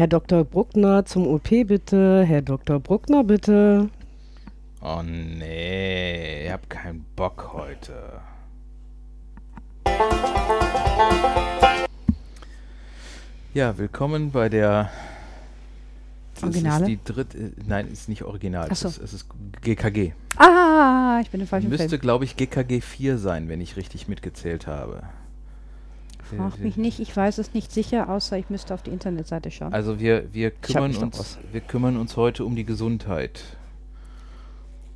[0.00, 0.44] Herr Dr.
[0.44, 2.24] Bruckner zum OP bitte.
[2.24, 2.80] Herr Dr.
[2.80, 3.90] Bruckner bitte.
[4.80, 8.22] Oh nee, ich hab keinen Bock heute.
[13.52, 14.88] Ja, willkommen bei der.
[16.32, 16.80] Das Originale?
[16.80, 17.52] ist die dritte.
[17.66, 18.68] Nein, ist nicht original.
[18.70, 18.88] Ach so.
[18.88, 19.26] Es, ist, es ist
[19.60, 20.14] GKG.
[20.38, 24.66] Ah, ich bin im falschen Müsste, glaube ich, GKG 4 sein, wenn ich richtig mitgezählt
[24.66, 25.02] habe.
[26.36, 29.72] Frag mich nicht, ich weiß es nicht sicher, außer ich müsste auf die Internetseite schauen.
[29.72, 33.42] Also wir, wir, kümmern uns, wir kümmern uns heute um die Gesundheit.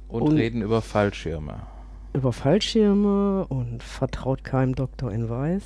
[0.08, 1.60] Und, Und- reden über Fallschirme.
[2.12, 5.62] Über Fallschirme und vertraut keinem Doktor in Weiß.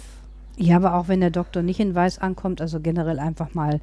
[0.56, 3.80] ja, aber auch wenn der Doktor nicht in Weiß ankommt, also generell einfach mal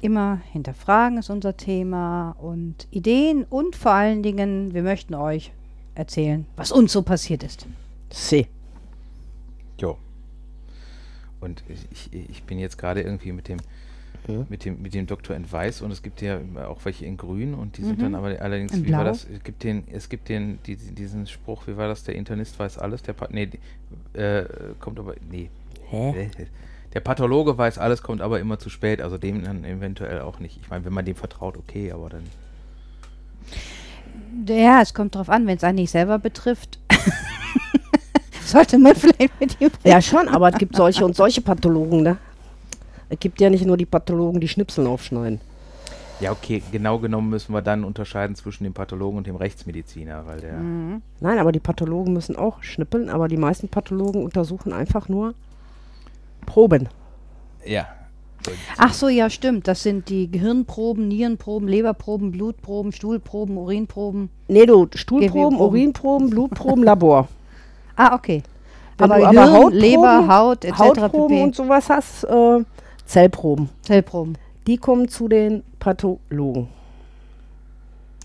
[0.00, 5.52] immer hinterfragen ist unser Thema und Ideen und vor allen Dingen, wir möchten euch
[5.94, 7.66] erzählen, was uns so passiert ist.
[8.10, 8.46] C.
[9.78, 9.98] Jo.
[11.40, 13.58] Und ich, ich, bin jetzt gerade irgendwie mit dem,
[14.26, 14.44] Ja.
[14.48, 17.54] mit dem, mit dem Doktor in Weiß und es gibt ja auch welche in Grün
[17.54, 18.02] und die sind Mhm.
[18.02, 19.10] dann aber allerdings, In wie war Blau?
[19.12, 19.24] das?
[19.24, 22.04] Es gibt den, es gibt den, die, diesen Spruch, wie war das?
[22.04, 23.48] Der Internist weiß alles, der pa nee,
[24.14, 24.44] äh,
[24.80, 25.50] kommt aber, nee.
[25.90, 26.10] Hä?
[26.22, 26.28] Äh,
[26.94, 30.58] Der Pathologe weiß alles, kommt aber immer zu spät, also dem dann eventuell auch nicht.
[30.62, 32.24] Ich meine, wenn man dem vertraut, okay, aber dann.
[34.46, 36.78] Ja, es kommt drauf an, wenn es einen nicht selber betrifft.
[38.46, 42.16] Sollte man vielleicht mit ihm Ja, schon, aber es gibt solche und solche Pathologen, ne?
[43.08, 45.40] Es gibt ja nicht nur die Pathologen, die Schnipseln aufschneiden.
[46.20, 50.40] Ja, okay, genau genommen müssen wir dann unterscheiden zwischen dem Pathologen und dem Rechtsmediziner, weil
[50.40, 50.54] der.
[50.54, 51.02] Mhm.
[51.20, 55.34] Nein, aber die Pathologen müssen auch schnippeln, aber die meisten Pathologen untersuchen einfach nur
[56.46, 56.88] Proben.
[57.66, 57.86] Ja.
[58.78, 59.66] Ach so, ja, stimmt.
[59.66, 64.30] Das sind die Gehirnproben, Nierenproben, Leberproben, Blutproben, Stuhlproben, Urinproben.
[64.46, 65.58] Nee, du, Stuhlproben.
[65.58, 67.28] Urinproben, Blutproben, Labor.
[67.96, 68.42] Ah, okay.
[68.98, 70.78] Wenn aber du Hirn, Hautproben- Leber, Haut etc.
[70.78, 71.42] Hautproben pp.
[71.42, 72.64] und sowas hast, äh,
[73.04, 73.68] Zellproben.
[73.82, 74.38] Zellproben.
[74.66, 76.68] Die kommen zu den Pathologen.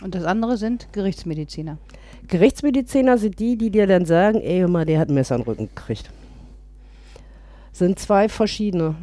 [0.03, 1.77] Und das andere sind Gerichtsmediziner.
[2.27, 5.41] Gerichtsmediziner sind die, die dir dann sagen, ey, hör mal, der hat ein Messer in
[5.41, 6.09] den Rücken gekriegt.
[7.73, 8.95] Sind zwei verschiedene.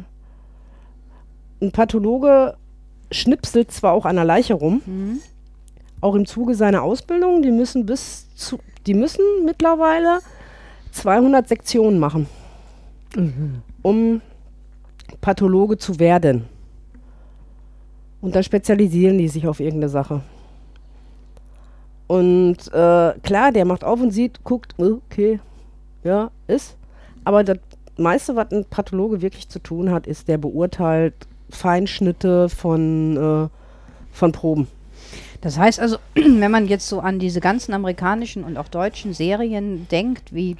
[1.61, 2.55] Ein Pathologe
[3.11, 5.19] schnipselt zwar auch an der Leiche rum, Mhm.
[6.01, 10.19] auch im Zuge seiner Ausbildung, die müssen bis zu, die müssen mittlerweile
[10.91, 12.27] 200 Sektionen machen,
[13.81, 14.21] um
[15.21, 16.45] Pathologe zu werden.
[18.21, 20.21] Und dann spezialisieren die sich auf irgendeine Sache.
[22.07, 25.39] Und äh, klar, der macht auf und sieht, guckt, okay,
[26.03, 26.75] ja, ist.
[27.23, 27.59] Aber das
[27.97, 31.13] meiste, was ein Pathologe wirklich zu tun hat, ist, der beurteilt
[31.49, 33.49] Feinschnitte von, äh,
[34.11, 34.67] von Proben.
[35.41, 39.87] Das heißt also, wenn man jetzt so an diese ganzen amerikanischen und auch deutschen Serien
[39.89, 40.57] denkt, wie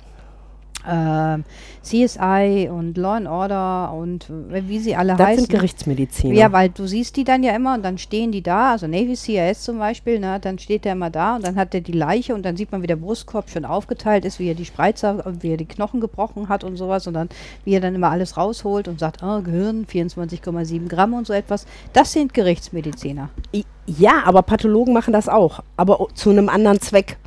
[0.87, 1.43] ähm,
[1.83, 5.45] CSI und Law and Order und äh, wie sie alle Das heißen.
[5.45, 6.33] sind Gerichtsmediziner.
[6.35, 9.15] Ja, weil du siehst die dann ja immer und dann stehen die da, also Navy
[9.15, 12.33] CIS zum Beispiel, ne, dann steht der immer da und dann hat der die Leiche
[12.35, 15.33] und dann sieht man, wie der Brustkorb schon aufgeteilt ist, wie er die Spreizer, äh,
[15.41, 17.29] wie er die Knochen gebrochen hat und sowas und dann,
[17.65, 21.65] wie er dann immer alles rausholt und sagt, oh, Gehirn, 24,7 Gramm und so etwas.
[21.93, 23.29] Das sind Gerichtsmediziner.
[23.85, 27.17] Ja, aber Pathologen machen das auch, aber zu einem anderen Zweck.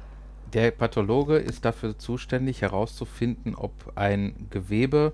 [0.54, 5.12] Der Pathologe ist dafür zuständig, herauszufinden, ob ein Gewebe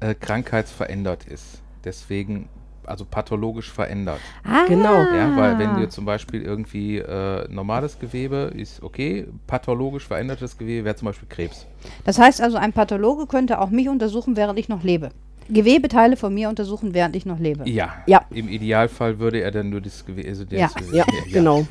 [0.00, 1.62] äh, krankheitsverändert ist.
[1.84, 2.48] Deswegen,
[2.84, 4.20] also pathologisch verändert.
[4.42, 5.06] Ah, Genau.
[5.14, 10.84] Ja, weil wenn du zum Beispiel irgendwie äh, normales Gewebe ist okay, pathologisch verändertes Gewebe
[10.84, 11.66] wäre zum Beispiel Krebs.
[12.04, 15.10] Das heißt also, ein Pathologe könnte auch mich untersuchen, während ich noch lebe.
[15.50, 17.68] Gewebeteile von mir untersuchen, während ich noch lebe.
[17.68, 17.94] Ja.
[18.06, 18.24] Ja.
[18.30, 20.28] Im Idealfall würde er dann nur das Gewebe.
[20.28, 20.70] Also Ja.
[20.74, 21.66] das, Ja, genau.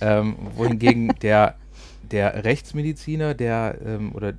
[0.00, 1.54] Ähm, wohingegen der,
[2.14, 4.34] der Rechtsmediziner, der ähm, oder äh,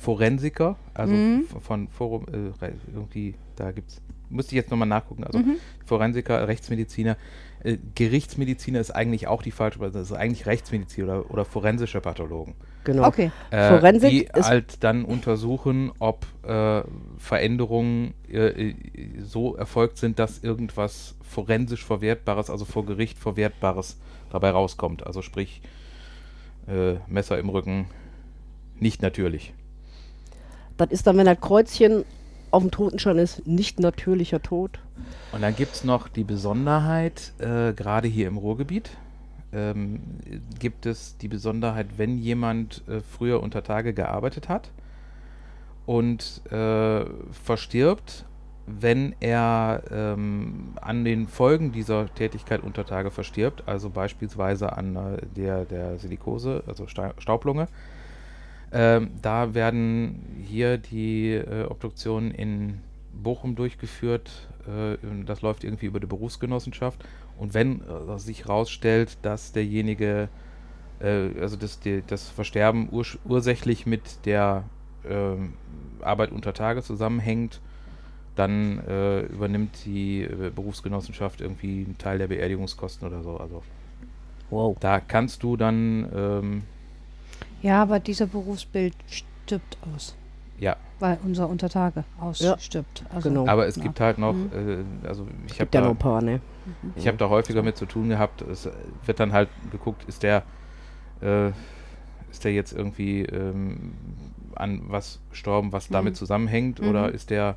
[0.00, 1.44] Forensiker, also Mhm.
[1.60, 5.56] von Forum, äh, irgendwie, da gibt's, müsste ich jetzt nochmal nachgucken, also Mhm.
[5.84, 7.16] Forensiker, Rechtsmediziner,
[7.64, 12.54] äh, Gerichtsmediziner ist eigentlich auch die falsche, das ist eigentlich Rechtsmedizin oder, oder forensische Pathologen.
[12.84, 13.08] genau.
[13.08, 13.32] Okay.
[13.50, 16.82] Äh, Forensik die ist- halt dann untersuchen, ob äh,
[17.18, 18.14] Veränderungen
[19.24, 23.96] so erfolgt sind, dass irgendwas forensisch Verwertbares, also vor Gericht Verwertbares
[24.30, 25.04] dabei rauskommt.
[25.06, 25.60] Also sprich,
[26.68, 27.86] äh, Messer im Rücken,
[28.78, 29.54] nicht natürlich.
[30.76, 32.04] Das ist dann, wenn das Kreuzchen
[32.50, 34.78] auf dem Totenschein ist, nicht natürlicher Tod.
[35.32, 38.90] Und dann gibt es noch die Besonderheit, äh, gerade hier im Ruhrgebiet,
[39.52, 40.00] ähm,
[40.58, 44.70] gibt es die Besonderheit, wenn jemand äh, früher unter Tage gearbeitet hat
[45.86, 47.04] und äh,
[47.44, 48.24] verstirbt,
[48.66, 55.26] wenn er ähm, an den Folgen dieser Tätigkeit unter Tage verstirbt, also beispielsweise an äh,
[55.36, 57.68] der, der Silikose, also Sta Staublunge,
[58.72, 62.80] ähm, da werden hier die äh, Obduktionen in
[63.12, 64.48] Bochum durchgeführt.
[64.66, 67.04] Äh, das läuft irgendwie über die Berufsgenossenschaft.
[67.38, 70.28] Und wenn äh, sich herausstellt, dass derjenige,
[71.00, 74.64] äh, also das, die, das Versterben urs ursächlich mit der
[75.08, 75.54] ähm,
[76.00, 77.60] Arbeit unter Tage zusammenhängt,
[78.36, 83.36] dann äh, übernimmt die äh, Berufsgenossenschaft irgendwie einen Teil der Beerdigungskosten oder so.
[83.38, 83.62] Also
[84.50, 84.76] Wow.
[84.78, 86.62] da kannst du dann, ähm,
[87.62, 90.14] Ja, aber dieser Berufsbild stirbt aus.
[90.60, 93.04] ja, Weil unser Untertage ausstirbt.
[93.12, 93.46] Also, genau.
[93.48, 93.82] aber es ja.
[93.82, 94.84] gibt halt noch, Mhm.
[95.04, 96.40] äh, also ich habe ja noch da, ein paar, ne?
[96.94, 98.42] ich hab da häufiger mit zu tun gehabt.
[98.42, 98.68] Es
[99.04, 100.42] wird dann halt geguckt, ist der,
[101.22, 101.48] äh,
[102.30, 103.92] ist der jetzt irgendwie ähm,
[104.54, 106.16] an was gestorben, was damit Mhm.
[106.16, 106.88] zusammenhängt, Mhm.
[106.88, 107.56] oder ist der,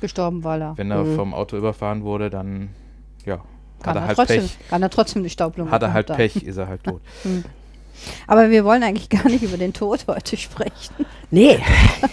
[0.00, 0.76] Gestorben, weil er.
[0.78, 1.16] wenn er Mhm.
[1.16, 2.70] vom Auto überfahren wurde, dann,
[3.24, 3.44] ja, Kann
[3.82, 4.58] hat er er, halt trotzdem, Pech.
[4.68, 6.14] kann er trotzdem die Staublung Hat er halt da.
[6.14, 7.00] Pech, ist er halt tot.
[8.26, 10.94] Aber wir wollen eigentlich gar nicht über den Tod heute sprechen.
[11.30, 11.58] Nee.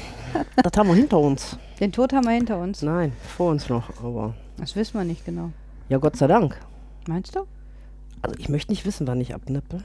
[0.55, 1.57] das haben wir hinter uns.
[1.79, 2.81] Den Tod haben wir hinter uns.
[2.81, 3.89] Nein, vor uns noch.
[4.03, 5.51] Aber Das wissen wir nicht genau.
[5.89, 6.57] ja, Gott sei Dank.
[7.07, 7.41] Meinst du?
[8.21, 9.83] Also ich möchte nicht wissen, wann ich abnippe.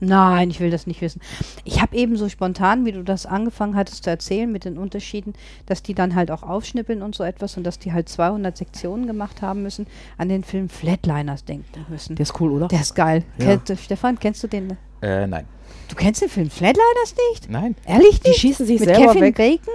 [0.00, 1.20] Nein, ich will das nicht wissen.
[1.64, 5.32] Ich habe eben so spontan, wie du das angefangen hattest zu erzählen mit den Unterschieden,
[5.64, 9.06] dass die dann halt auch aufschnippeln und so etwas und dass die halt 200 Sektionen
[9.06, 9.86] gemacht haben müssen,
[10.18, 12.16] an den Film Flatliners denken müssen.
[12.16, 12.68] Der ist cool, oder?
[12.68, 13.24] Der ist geil.
[13.38, 13.46] Ja.
[13.46, 14.76] Kennt, äh, Stefan, kennst du den?
[15.00, 15.46] Äh, nein.
[15.88, 17.48] Du kennst den Film Flatliners nicht?
[17.50, 17.74] Nein.
[17.86, 18.40] Ehrlich Die nicht?
[18.40, 19.36] schießen sich Mit selber Kevin weg.
[19.36, 19.74] Bacon?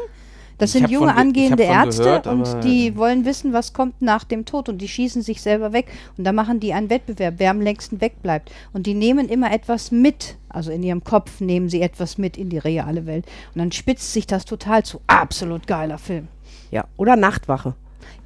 [0.61, 4.23] Das Ich sind junge von angehende Ärzte gehört, und die wollen wissen, was kommt nach
[4.23, 5.87] dem Tod und die schießen sich selber weg
[6.19, 9.89] und da machen die einen Wettbewerb, wer am längsten wegbleibt und die nehmen immer etwas
[9.89, 13.25] mit, also in ihrem Kopf nehmen sie etwas mit in die reale Welt
[13.55, 15.01] und dann spitzt sich das total zu.
[15.07, 16.27] Absolut geiler Film.
[16.69, 17.73] Ja, oder Nachtwache.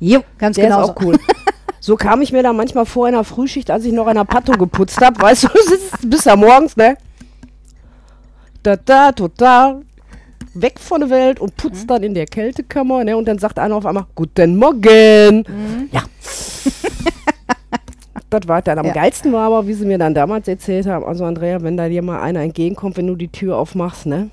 [0.01, 0.83] Jo, ganz Der genau.
[0.83, 1.17] ist auch cool.
[1.79, 4.25] So kam ich mir da manchmal vor in der Frühschicht, als ich noch in der
[4.25, 5.21] Patto geputzt habe.
[5.21, 5.47] Weißt du,
[6.09, 6.97] bis da morgens, ne?
[8.61, 9.83] Da, da, total
[10.53, 13.18] weg von der Welt und putzt dann in der Kältekammer, ne?
[13.18, 15.44] Und dann sagt einer auf einmal, Guten Morgen.
[15.92, 16.03] Ja.
[18.30, 18.94] das war dann am Ja.
[18.94, 22.01] geilsten war aber, wie sie mir dann damals erzählt haben, also Andrea, wenn da dir
[22.01, 24.30] mal einer entgegenkommt, wenn du die Tür aufmachst, ne?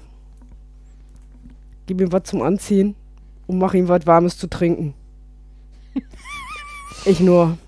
[1.87, 2.95] Gib ihm was zum Anziehen
[3.47, 4.95] und mach ihm was Warmes zu trinken.
[7.05, 7.59] ich nur.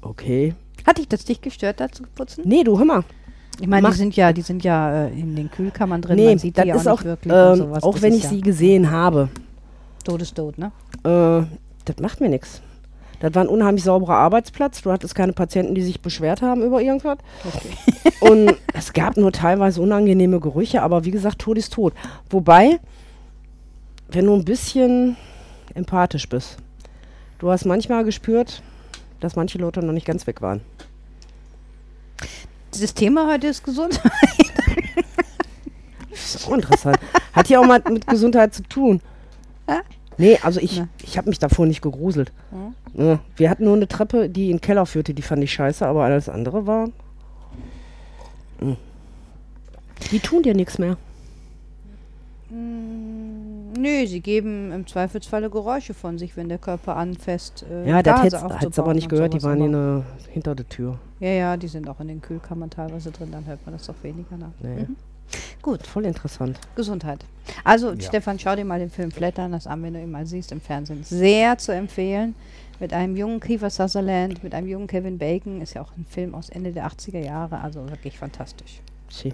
[0.00, 0.54] Okay.
[0.86, 2.42] Hat dich das nicht gestört, da zu putzen?
[2.46, 3.04] Nee, du hör mal.
[3.62, 6.38] Ich meine, die sind ja, die sind ja äh, in den Kühlkammern drin, nee, man
[6.38, 7.84] sieht das die ist auch wirklich und ähm, sowas.
[7.84, 9.28] auch Das wenn ist ich ja sie gesehen habe.
[10.02, 10.72] Todestot, ne?
[11.04, 11.46] Äh,
[11.84, 12.60] das macht mir nichts.
[13.20, 14.82] Das war ein unheimlich sauberer Arbeitsplatz.
[14.82, 17.18] Du hattest keine Patienten, die sich beschwert haben über irgendwas.
[18.18, 21.94] Und es gab nur teilweise unangenehme Gerüche, aber wie gesagt, Tod ist tot.
[22.30, 22.80] Wobei,
[24.10, 25.16] wenn du ein bisschen
[25.74, 26.56] empathisch bist,
[27.38, 28.60] du hast manchmal gespürt,
[29.20, 30.62] dass manche Leute noch nicht ganz weg waren.
[32.74, 34.00] Dieses Thema heute ist gesund.
[36.10, 36.98] Das ist auch interessant.
[37.32, 39.00] Hat ja auch mal mit Gesundheit zu tun.
[40.18, 42.32] Nee, also ich, ich habe mich davor nicht gegruselt.
[42.50, 42.74] Hm?
[42.94, 45.86] Ja, wir hatten nur eine Treppe, die in den Keller führte, die fand ich scheiße,
[45.86, 46.88] aber alles andere war.
[48.60, 48.74] Mm.
[50.10, 50.96] Die tun dir nichts mehr.
[52.50, 53.11] Mm,
[53.82, 57.64] Nö, sie geben im Zweifelsfalle Geräusche von sich, wenn der Körper anfasst.
[57.70, 60.68] Äh, Ja, das hättest du aufzubauen aber nicht gehört, die waren in der, hinter der
[60.68, 60.98] Tür.
[61.20, 63.94] Ja, ja, die sind auch in den Kühlkammern teilweise drin, dann hört man das doch
[64.02, 64.52] weniger nach.
[64.60, 64.82] Nee.
[64.82, 64.96] Mhm.
[65.62, 66.58] Gut, Voll interessant.
[66.76, 67.24] Gesundheit.
[67.64, 68.00] Also, Ja.
[68.00, 71.02] Stefan, schau dir mal den Film Flattern an, wenn du ihn mal siehst im Fernsehen.
[71.04, 72.34] Sehr zu empfehlen.
[72.80, 75.60] Mit einem jungen Kiefer Sutherland, mit einem jungen Kevin Bacon.
[75.60, 78.80] Ist ja auch ein Film aus Ende der 80er Jahre, also wirklich fantastisch.
[79.24, 79.30] Äh,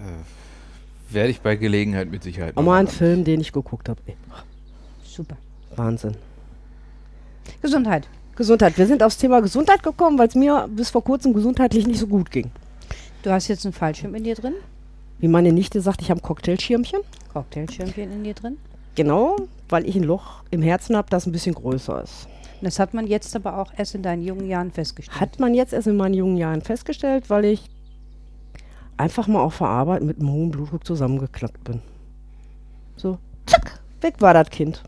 [1.11, 2.97] werde ich bei Gelegenheit mit Sicherheit Auch noch mal ein machen.
[2.97, 3.99] Film, den ich geguckt habe.
[5.03, 5.37] Super.
[5.75, 6.15] Wahnsinn.
[7.61, 8.07] Gesundheit.
[8.35, 8.77] Gesundheit.
[8.77, 12.07] Wir sind aufs Thema Gesundheit gekommen, weil es mir bis vor kurzem gesundheitlich nicht so
[12.07, 12.51] gut ging.
[13.23, 14.53] Du hast jetzt einen Fallschirm in dir drin,
[15.19, 17.01] Wie meine Nichte sagt, ich habe ein Cocktailschirmchen.
[17.33, 18.57] Cocktailschirmchen in dir drin.
[18.95, 19.35] Genau,
[19.67, 22.27] weil ich ein Loch im Herzen habe, das ein bisschen größer ist.
[22.61, 25.19] Das hat man jetzt aber auch erst in deinen jungen Jahren festgestellt.
[25.19, 27.65] Hat man jetzt erst in meinen jungen Jahren festgestellt, weil ich
[28.99, 31.81] einfach mal auf der Arbeit mit einem hohen Blutdruck zusammengeklappt bin.
[32.97, 34.83] So, zack, weg war das Kind.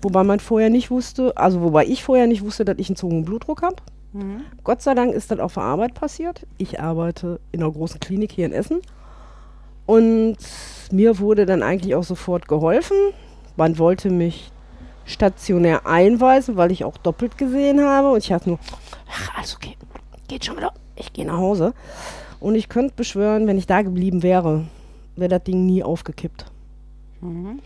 [0.00, 3.08] Wobei man vorher nicht wusste, also wobei ich vorher nicht wusste, dass ich einen zu
[3.08, 3.76] hohen Blutdruck habe.
[4.12, 4.42] Mhm.
[4.64, 6.46] Gott sei Dank ist das auf der Arbeit passiert.
[6.58, 8.80] Ich arbeite in einer großen Klinik hier in Essen.
[9.84, 10.38] Und
[10.90, 12.96] mir wurde dann eigentlich auch sofort geholfen.
[13.56, 14.50] Man wollte mich
[15.04, 18.12] stationär einweisen, weil ich auch doppelt gesehen habe.
[18.12, 18.58] Und ich hatte nur,
[19.10, 19.76] ach, alles okay,
[20.28, 20.72] geht schon wieder.
[20.96, 21.74] Ich gehe nach Hause.
[22.46, 24.66] Und ich könnte beschwören, wenn ich da geblieben wäre,
[25.16, 26.44] wäre das Ding nie aufgekippt.
[27.20, 27.58] Mhm.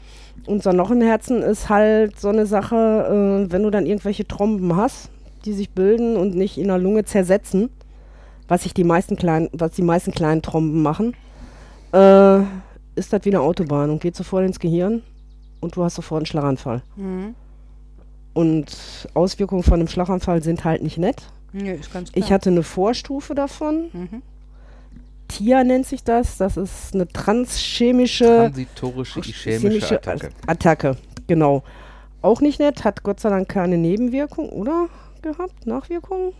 [0.46, 4.26] Und so noch ein Herzen ist halt so eine Sache, äh, wenn du dann irgendwelche
[4.26, 5.10] Tromben hast,
[5.44, 7.68] die sich bilden und nicht in der Lunge zersetzen,
[8.48, 11.14] was sich die meisten kleinen, was die meisten kleinen Tromben machen,
[11.92, 12.38] äh,
[12.94, 15.02] ist das wie eine Autobahn und geht sofort ins Gehirn.
[15.60, 16.80] und du hast sofort einen Schlaganfall.
[16.96, 17.34] Mhm.
[18.32, 21.30] Und Auswirkungen von einem Schlaganfall sind halt nicht nett.
[22.08, 22.24] Klar.
[22.24, 23.90] Ich hatte eine Vorstufe davon.
[23.92, 24.22] Mhm.
[25.30, 26.36] TIA nennt sich das.
[26.38, 30.30] Das ist eine transchemische Transitorische ischämische Attacke.
[30.46, 30.96] Attacke.
[31.26, 31.62] Genau.
[32.22, 32.84] Auch nicht nett.
[32.84, 34.88] Hat Gott sei Dank keine Nebenwirkung, oder?
[35.22, 35.66] Gehabt?
[35.66, 36.32] Nachwirkungen?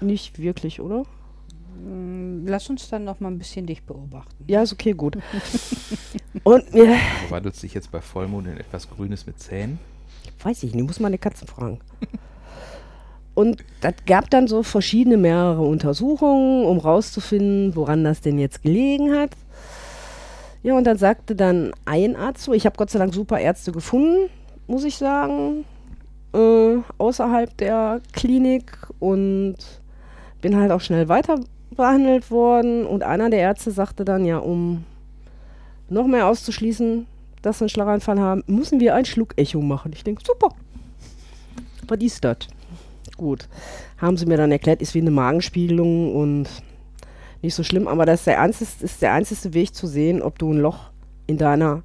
[0.00, 1.04] Nicht wirklich, oder?
[1.84, 4.44] Mm, Lass uns dann noch mal ein bisschen dich beobachten.
[4.46, 5.18] Ja, ist okay, gut.
[6.44, 9.78] Und mir, Verwandelst dich jetzt bei Vollmond in etwas Grünes mit Zähnen?
[10.42, 11.80] weiß ich nicht, muss meine Katzen fragen.
[13.36, 19.14] Und das gab dann so verschiedene mehrere Untersuchungen, um rauszufinden, woran das denn jetzt gelegen
[19.14, 19.30] hat.
[20.62, 23.72] Ja, und dann sagte dann ein Arzt so, ich habe Gott sei Dank super Ärzte
[23.72, 24.30] gefunden,
[24.66, 25.66] muss ich sagen,
[26.32, 29.56] äh, außerhalb der Klinik und
[30.40, 31.38] bin halt auch schnell weiter
[31.76, 32.86] behandelt worden.
[32.86, 34.84] Und einer der Ärzte sagte dann, ja, um
[35.90, 37.06] noch mehr auszuschließen,
[37.42, 39.92] dass sie einen Schlaganfall haben, müssen wir ein Schluckecho machen.
[39.94, 40.48] Ich denke, super.
[41.86, 42.38] Was ist das?
[43.16, 43.48] Gut.
[43.98, 46.48] Haben sie mir dann erklärt, ist wie eine Magenspiegelung und
[47.42, 50.38] nicht so schlimm, aber das ist der, einzigste, ist der einzige Weg zu sehen, ob
[50.38, 50.90] du ein Loch
[51.26, 51.82] in deiner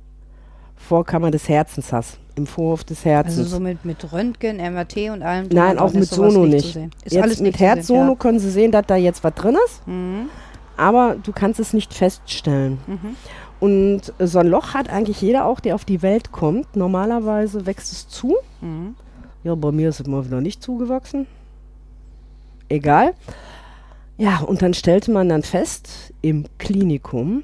[0.76, 2.18] Vorkammer des Herzens hast.
[2.36, 3.38] Im Vorhof des Herzens.
[3.38, 5.50] Also so mit, mit Röntgen, MRT und allem.
[5.52, 6.76] Nein, auch mit Sono nicht.
[6.76, 6.96] nicht.
[7.06, 9.94] Ist Jetzt alles mit Herzsono können sie sehen, dass da jetzt was drin ist, Ja.
[9.94, 10.30] Mhm.
[10.78, 12.78] aber du kannst es nicht feststellen.
[12.88, 13.16] Mhm.
[13.60, 16.76] Und so ein Loch hat eigentlich jeder auch, der auf die Welt kommt.
[16.76, 18.36] Normalerweise wächst es zu.
[18.62, 18.96] Mhm.
[19.43, 21.27] Ja, bei mir ist es mal wieder nicht zugewachsen.
[22.69, 23.13] Egal.
[24.17, 27.43] Ja, und dann stellte man dann fest im Klinikum,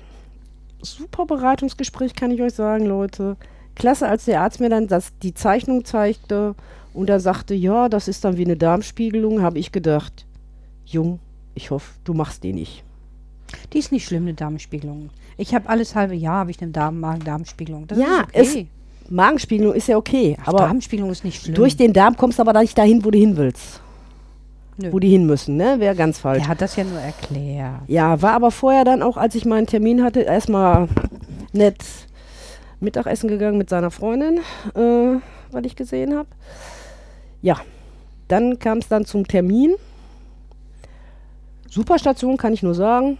[0.82, 3.36] super Beratungsgespräch kann ich euch sagen, Leute.
[3.76, 6.56] Klasse, als der Arzt mir dann das, die Zeichnung zeigte
[6.94, 10.26] und er sagte, ja, das ist dann wie eine Darmspiegelung, habe ich gedacht,
[10.86, 11.20] Jung,
[11.54, 12.84] ich hoffe, du machst die nicht.
[13.74, 15.10] Die ist nicht schlimm, eine Darmspiegelung.
[15.38, 17.88] Ich habe alles halbe Jahr habe ich eine Darm Magen-Darmspiegelung.
[17.96, 18.68] Ja, ist okay.
[19.10, 21.56] Magenspiegelung ist ja okay, aber Darmspiegelung ist nicht schlimm.
[21.56, 23.82] durch den Darm kommst du aber nicht dahin, wo du hin willst.
[24.78, 24.92] Nö.
[24.92, 25.80] Wo die hin müssen, ne?
[25.80, 26.44] Wäre ganz falsch.
[26.44, 27.82] Er hat das ja nur erklärt.
[27.88, 30.88] Ja, war aber vorher dann auch, als ich meinen Termin hatte, erstmal
[31.52, 31.84] nett
[32.80, 34.40] Mittagessen gegangen mit seiner Freundin,
[34.76, 35.20] äh,
[35.52, 36.28] was ich gesehen habe.
[37.42, 37.58] Ja,
[38.28, 39.76] dann kam es dann zum Termin.
[41.70, 43.18] Superstation kann ich nur sagen.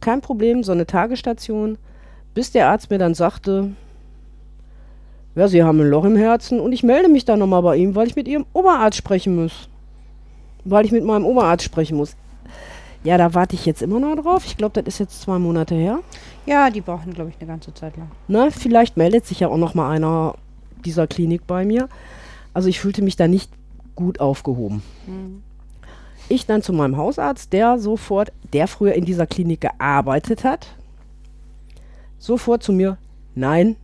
[0.00, 1.78] Kein Problem, so eine Tagesstation.
[2.34, 3.70] Bis der Arzt mir dann sagte,
[5.34, 7.94] ja, Sie haben ein Loch im Herzen und ich melde mich dann nochmal bei ihm,
[7.94, 9.68] weil ich mit Ihrem Oberarzt sprechen muss.
[10.64, 12.16] Weil ich mit meinem Oberarzt sprechen muss.
[13.04, 14.44] Ja, da warte ich jetzt immer noch drauf.
[14.46, 16.00] Ich glaube, das ist jetzt zwei Monate her.
[16.46, 18.10] Ja, die brauchen, glaube ich, eine ganze Zeit lang.
[18.28, 20.34] Ne, vielleicht meldet sich ja auch noch mal einer
[20.84, 21.88] dieser Klinik bei mir.
[22.54, 23.50] Also ich fühlte mich da nicht
[23.96, 24.82] gut aufgehoben.
[25.06, 25.42] Mhm.
[26.28, 30.68] Ich dann zu meinem Hausarzt, der sofort, der früher in dieser Klinik gearbeitet hat,
[32.18, 32.98] sofort zu mir,
[33.34, 33.76] nein,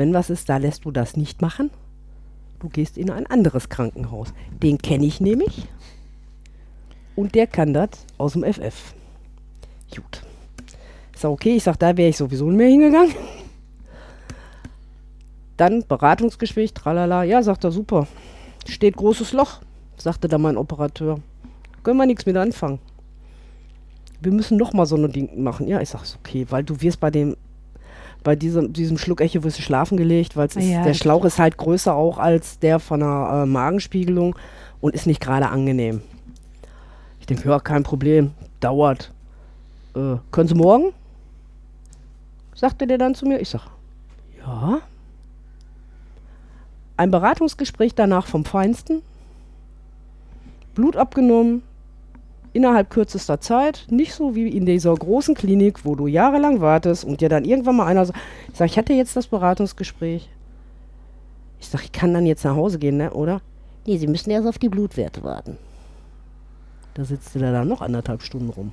[0.00, 1.68] wenn was ist, da lässt du das nicht machen.
[2.58, 4.32] Du gehst in ein anderes Krankenhaus.
[4.62, 5.68] Den kenne ich nämlich.
[7.16, 8.94] Und der kann das aus dem FF.
[9.94, 10.22] Gut.
[11.12, 13.14] Ich sag, okay, ich sag, da wäre ich sowieso nicht mehr hingegangen.
[15.58, 17.24] Dann Beratungsgespräch, tralala.
[17.24, 18.06] Ja, sagt er, super.
[18.66, 19.60] Steht großes Loch,
[19.98, 21.20] sagte dann mein Operateur.
[21.82, 22.78] Können wir nichts mit anfangen.
[24.22, 25.68] Wir müssen noch mal so ein Ding machen.
[25.68, 27.36] Ja, ich sag, ist okay, weil du wirst bei dem,
[28.22, 31.94] bei diesem, diesem Schluckecho wirst du schlafen gelegt, weil Ja, der Schlauch ist halt größer
[31.94, 34.36] auch als der von einer äh, Magenspiegelung
[34.80, 36.02] und ist nicht gerade angenehm.
[37.20, 39.12] Ich denke, ja, kein Problem, dauert.
[39.94, 40.92] Äh, können Sie morgen?
[42.54, 43.40] Sagte der dann zu mir.
[43.40, 43.62] Ich sag,
[44.38, 44.80] ja.
[46.96, 49.02] Ein Beratungsgespräch danach vom Feinsten.
[50.74, 51.62] Blut abgenommen.
[52.52, 53.86] Innerhalb kürzester Zeit.
[53.90, 57.76] Nicht so wie in dieser großen Klinik, wo du jahrelang wartest und dir dann irgendwann
[57.76, 58.18] mal einer sagt,
[58.50, 60.28] ich sag, ich hatte jetzt das Beratungsgespräch.
[61.60, 63.40] Ich sag, ich kann dann jetzt nach Hause gehen, ne, oder?
[63.86, 65.58] Nee, Sie müssen erst auf die Blutwerte warten.
[66.94, 68.72] Da sitzt der dann noch anderthalb Stunden rum.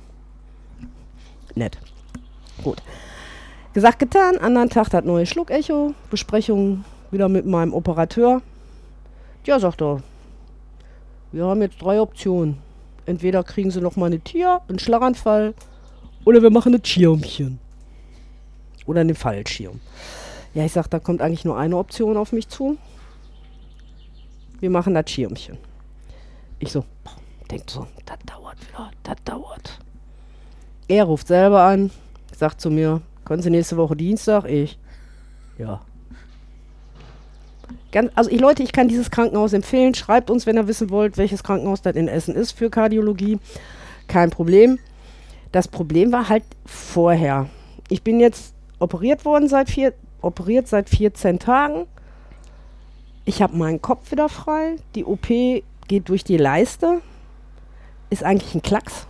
[1.54, 1.78] Nett.
[2.62, 2.82] Gut.
[3.72, 4.38] Gesagt, getan.
[4.38, 5.94] Anderen Tag hat neue Schluckecho.
[6.10, 8.42] Besprechung wieder mit meinem Operateur.
[9.44, 10.02] Ja, sagt er.
[11.32, 12.58] Wir haben jetzt drei Optionen.
[13.08, 15.54] Entweder kriegen sie noch mal eine Tier, einen Schlaganfall
[16.26, 17.58] oder wir machen ein Schirmchen.
[18.84, 19.80] Oder einen Fallschirm.
[20.52, 22.76] Ja, ich sag, da kommt eigentlich nur eine Option auf mich zu.
[24.60, 25.56] Wir machen das Schirmchen.
[26.58, 26.84] Ich so,
[27.50, 29.78] denkt so, das dauert wieder, das dauert.
[30.86, 31.90] Er ruft selber an,
[32.36, 34.44] sagt zu mir, können Sie nächste Woche Dienstag?
[34.44, 34.78] Ich,
[35.56, 35.80] ja.
[37.90, 39.94] Ganz, also ich, Leute, ich kann dieses Krankenhaus empfehlen.
[39.94, 43.38] Schreibt uns, wenn ihr wissen wollt, welches Krankenhaus das in Essen ist für Kardiologie.
[44.06, 44.78] Kein Problem.
[45.52, 47.48] Das Problem war halt vorher.
[47.88, 51.86] Ich bin jetzt operiert worden seit vier operiert seit 14 Tagen.
[53.24, 54.76] Ich habe meinen Kopf wieder frei.
[54.94, 57.00] Die OP geht durch die Leiste.
[58.10, 59.06] Ist eigentlich ein Klacks.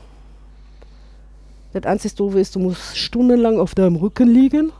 [1.72, 4.72] Das einzige Doofe ist, du musst stundenlang auf deinem Rücken liegen,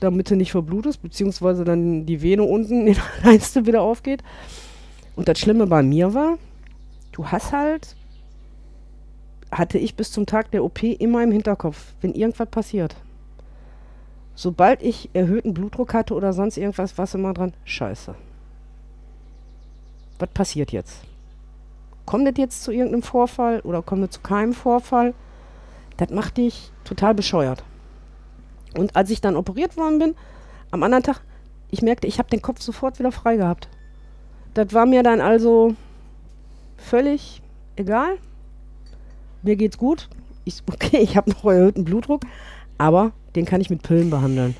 [0.00, 4.22] damit du nicht verblutest, beziehungsweise dann die Vene unten in der Leiste wieder aufgeht.
[5.14, 6.38] Und das Schlimme bei mir war,
[7.12, 7.96] du hast halt,
[9.50, 12.96] hatte ich bis zum Tag der OP immer im Hinterkopf, wenn irgendwas passiert.
[14.34, 18.14] Sobald ich erhöhten Blutdruck hatte oder sonst irgendwas, war es immer dran, scheiße.
[20.18, 21.02] Was passiert jetzt?
[22.04, 25.14] Kommt das jetzt zu irgendeinem Vorfall oder kommt es zu keinem Vorfall?
[25.96, 27.64] Das macht dich total bescheuert.
[28.76, 30.14] Und als ich dann operiert worden bin,
[30.70, 31.20] am anderen Tag,
[31.70, 33.68] ich merkte, ich habe den Kopf sofort wieder frei gehabt.
[34.54, 35.74] Das war mir dann also
[36.76, 37.42] völlig
[37.76, 38.16] egal.
[39.42, 40.08] Mir geht's gut.
[40.44, 42.22] Ich, okay, ich habe noch erhöhten Blutdruck,
[42.78, 44.56] aber den kann ich mit Pillen behandeln.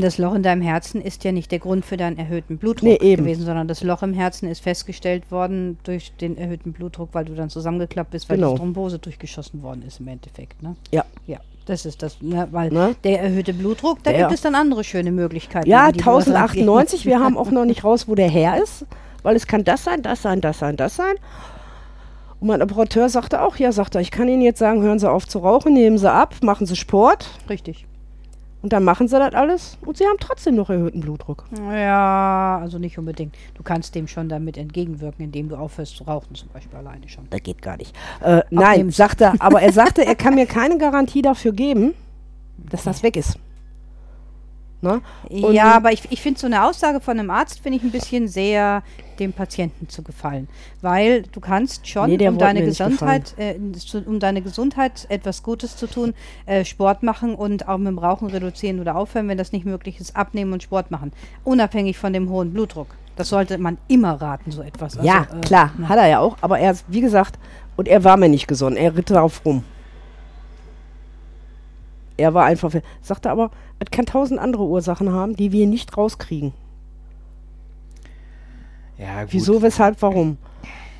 [0.00, 3.16] Das Loch in deinem Herzen ist ja nicht der Grund für deinen erhöhten Blutdruck Nee,
[3.16, 7.34] gewesen, sondern das Loch im Herzen ist festgestellt worden durch den erhöhten Blutdruck, weil du
[7.34, 8.52] dann zusammengeklappt bist, weil Genau.
[8.52, 10.62] die Thrombose durchgeschossen worden ist im Endeffekt.
[10.62, 10.76] Ne?
[10.92, 11.04] Ja.
[11.26, 12.48] Ja, das ist das, ne?
[12.50, 12.94] weil Ne?
[13.04, 15.68] der erhöhte Blutdruck, da Der- gibt es dann andere schöne Möglichkeiten.
[15.68, 17.06] Ja, an die du was 1098.
[17.06, 18.84] Wir haben auch noch nicht raus, wo der Herr ist,
[19.22, 21.14] weil es kann das sein, das sein, das sein, das sein.
[22.40, 25.10] Und mein Operateur sagte auch, ja, sagt er, ich kann Ihnen jetzt sagen, hören Sie
[25.10, 27.86] auf zu rauchen, nehmen Sie ab, machen Sie Sport Richtig.
[28.64, 31.44] Und dann machen Sie das alles und Sie haben trotzdem noch erhöhten Blutdruck.
[31.70, 33.36] Ja, also nicht unbedingt.
[33.52, 37.26] Du kannst dem schon damit entgegenwirken, indem du aufhörst zu rauchen, zum Beispiel alleine schon.
[37.28, 37.94] Das geht gar nicht.
[38.22, 41.92] Äh, nein, sagt er, aber er sagte, er kann mir keine Garantie dafür geben,
[42.56, 43.38] dass das weg ist.
[44.84, 45.00] Ne?
[45.30, 48.28] Ja, aber ich, ich finde so eine Aussage von einem Arzt, finde ich ein bisschen
[48.28, 48.82] sehr
[49.18, 50.46] dem Patienten zu gefallen.
[50.82, 53.56] Weil du kannst schon, Nee, um deine Gesundheit, äh,
[54.04, 56.12] um deine Gesundheit etwas Gutes zu tun,
[56.44, 60.00] äh, Sport machen und auch mit dem Rauchen reduzieren oder aufhören, wenn das nicht möglich
[60.00, 61.12] ist, abnehmen und Sport machen.
[61.44, 62.88] Unabhängig von dem hohen Blutdruck.
[63.16, 64.98] Das sollte man immer raten, so etwas.
[64.98, 65.88] Also, ja, äh, klar, ne.
[65.88, 67.38] hat er ja auch, aber er ist, wie gesagt,
[67.76, 69.64] und er war mir nicht gesund, er ritt darauf rum.
[72.16, 73.50] Er war einfach, sagte aber,
[73.84, 76.52] es kann tausend andere Ursachen haben, die wir nicht rauskriegen.
[78.98, 79.32] Ja, gut.
[79.32, 80.38] Wieso, weshalb, warum?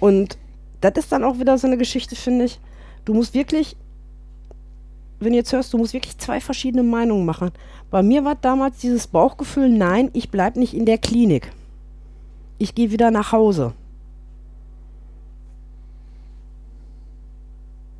[0.00, 0.38] Und
[0.80, 2.60] das ist dann auch wieder so eine Geschichte, finde ich.
[3.04, 3.76] Du musst wirklich,
[5.20, 7.50] wenn du jetzt hörst, du musst wirklich zwei verschiedene Meinungen machen.
[7.90, 11.52] Bei mir war damals dieses Bauchgefühl, nein, ich bleibe nicht in der Klinik.
[12.58, 13.72] Ich gehe wieder nach Hause.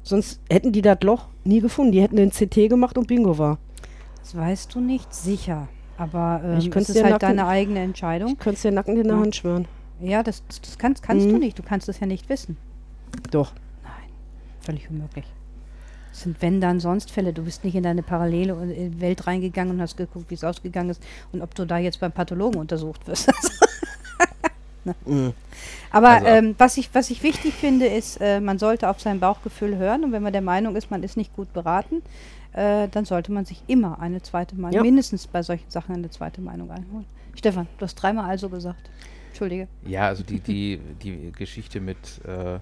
[0.03, 1.93] Sonst hätten die das Loch nie gefunden.
[1.93, 3.59] Die hätten den CT gemacht und Bingo war.
[4.25, 5.69] Das weißt du nicht sicher.
[5.97, 8.31] Aber ähm, Ich es könnte ist halt nacken- deine eigene Entscheidung.
[8.33, 9.17] Ich könnte es dir nackend in der.
[9.19, 9.69] Hand schwören.
[10.01, 11.39] Ja, das, das kannst, kannst du Mhm.
[11.39, 11.59] nicht.
[11.59, 12.57] Du kannst es ja nicht wissen.
[13.31, 13.53] Doch.
[13.85, 13.93] Nein,
[14.61, 15.25] völlig unmöglich.
[16.11, 17.33] Das sind wenn dann sonst Fälle.
[17.33, 20.91] Du bist nicht in deine parallele äh, Welt reingegangen und hast geguckt, wie es ausgegangen
[20.91, 23.31] ist und ob du da jetzt beim Pathologen untersucht wirst.
[24.85, 24.95] Ne?
[25.07, 25.33] Mhm.
[25.91, 29.21] Aber Also- ähm, was, ich, was ich wichtig finde, ist, äh, man sollte auf sein
[29.21, 32.03] Bauchgefühl hören und wenn man der Meinung ist, man ist nicht gut beraten,
[32.53, 34.83] äh, dann sollte man sich immer eine zweite Meinung, Ja.
[34.83, 37.07] mindestens bei solchen Sachen eine zweite Meinung einholen.
[37.35, 38.91] Stefan, du hast dreimal also gesagt.
[39.29, 39.67] Entschuldige.
[39.85, 42.59] Ja, also die, die, die Geschichte mit äh, äh,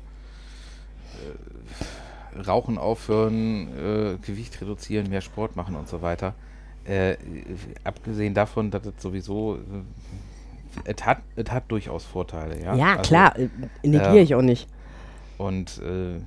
[2.46, 6.34] Rauchen aufhören, äh, Gewicht reduzieren, mehr Sport machen und so weiter.
[6.84, 7.16] Äh,
[7.84, 9.58] abgesehen davon, dass es sowieso, äh,
[10.84, 12.60] es hat, es hat durchaus Vorteile.
[12.62, 13.38] Ja, Ja, Also, klar.
[13.38, 13.48] äh,
[13.82, 14.22] Negiere ja.
[14.22, 14.68] ich auch nicht.
[15.38, 16.20] Und äh,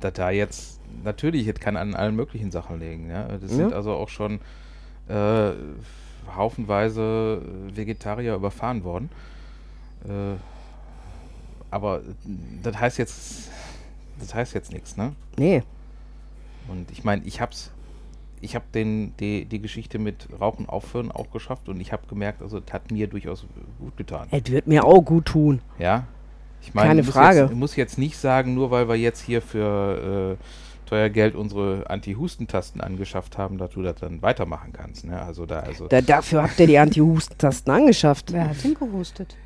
[0.00, 3.08] dass da jetzt, natürlich, es kann an allen möglichen Sachen liegen.
[3.08, 3.24] Ja?
[3.38, 3.76] Das sind Ja.
[3.76, 4.40] also auch schon
[5.08, 5.52] äh,
[6.36, 7.42] haufenweise
[7.74, 9.10] Vegetarier überfahren worden.
[10.04, 10.36] Äh,
[11.70, 12.00] aber
[12.62, 13.48] das heißt jetzt,
[14.18, 15.14] das heißt jetzt nichts, ne?
[15.38, 15.62] Nee.
[16.68, 17.70] Und ich meine, ich hab's,
[18.40, 22.42] ich habe den die, die Geschichte mit Rauchen aufhören auch geschafft und ich habe gemerkt,
[22.42, 23.44] also es hat mir durchaus
[23.78, 24.28] gut getan.
[24.30, 25.60] Es wird mir auch gut tun.
[25.78, 26.04] Ja.
[26.62, 27.40] Ich meine, Keine ich muss Frage.
[27.40, 31.34] Jetzt, ich muss jetzt nicht sagen, nur weil wir jetzt hier für äh, teuer Geld
[31.34, 35.04] unsere Anti-Husten-Tasten angeschafft haben, dass du das dann weitermachen kannst.
[35.04, 35.20] Ne?
[35.20, 38.32] Also da, also Da, dafür habt ihr die Anti-Husten-Tasten angeschafft.
[38.32, 39.36] Wer hat hingehustet?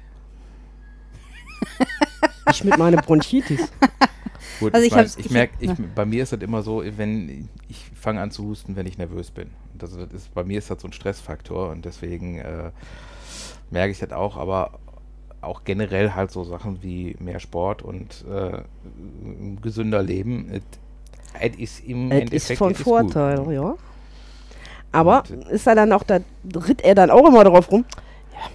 [2.51, 3.61] Ich mit meiner Bronchitis.
[4.59, 7.49] gut, Also ich, ich ich ich- merke, ich, bei mir ist das immer so, wenn
[7.69, 9.51] ich fange an zu husten, wenn ich nervös bin.
[9.75, 12.71] Das, das ist, bei mir ist das so ein Stressfaktor und deswegen äh,
[13.71, 14.79] merke ich das auch, aber
[15.41, 18.63] auch generell halt so Sachen wie mehr Sport und äh,
[19.61, 20.63] gesünder Leben.
[21.41, 22.85] Es ist im Es Endeffekt ist von es gut.
[22.85, 23.75] Vorteil, ja.
[24.93, 26.21] Aber Und, ist er dann auch, da
[26.55, 27.85] ritt er dann auch immer drauf rum.
[28.33, 28.51] Ja.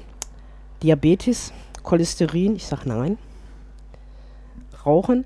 [0.83, 3.17] Diabetes, Cholesterin, ich sag nein.
[4.85, 5.25] Rauchen.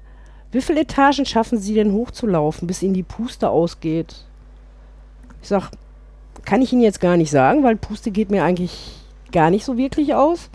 [0.54, 4.24] Wie viele Etagen schaffen Sie denn hochzulaufen, bis Ihnen die Puste ausgeht?
[5.42, 5.72] Ich sag,
[6.46, 8.94] kann ich Ihnen jetzt gar nicht sagen, weil Puste geht mir eigentlich
[9.32, 10.52] gar nicht so wirklich aus.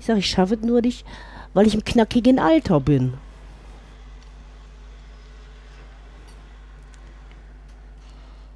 [0.00, 1.06] Ich sage, ich schaffe es nur nicht,
[1.52, 3.12] weil ich im knackigen Alter bin.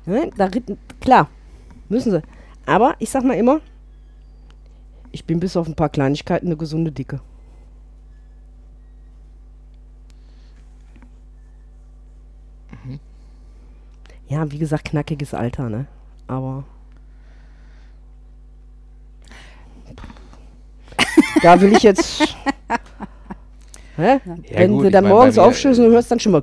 [0.07, 0.31] Ne?
[0.35, 0.49] Da,
[1.01, 1.29] klar,
[1.91, 2.23] müssen sie.
[2.65, 3.61] Aber ich sag mal immer,
[5.13, 7.21] ich bin bis auf ein paar Kleinigkeiten eine gesunde Dicke.
[14.29, 15.87] Ja, wie gesagt, knackiges Alter, ne?
[16.27, 16.65] Aber.
[21.43, 22.23] da will ich jetzt.
[23.97, 24.21] Hä?
[24.53, 26.43] Wenn gut, du ich dann mein, morgens aufstößt und du hörst dann schon mal.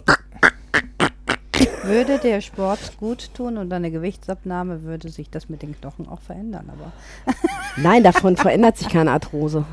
[1.83, 6.21] Würde der Sport gut tun und eine Gewichtsabnahme, würde sich das mit den Knochen auch
[6.21, 6.69] verändern.
[6.69, 6.93] Aber
[7.75, 9.65] Nein, davon verändert sich keine Arthrose.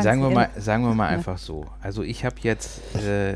[0.00, 1.18] Sagen wir, mal, sagen wir mal Ja.
[1.18, 1.66] einfach so.
[1.82, 3.34] Also ich habe jetzt, äh,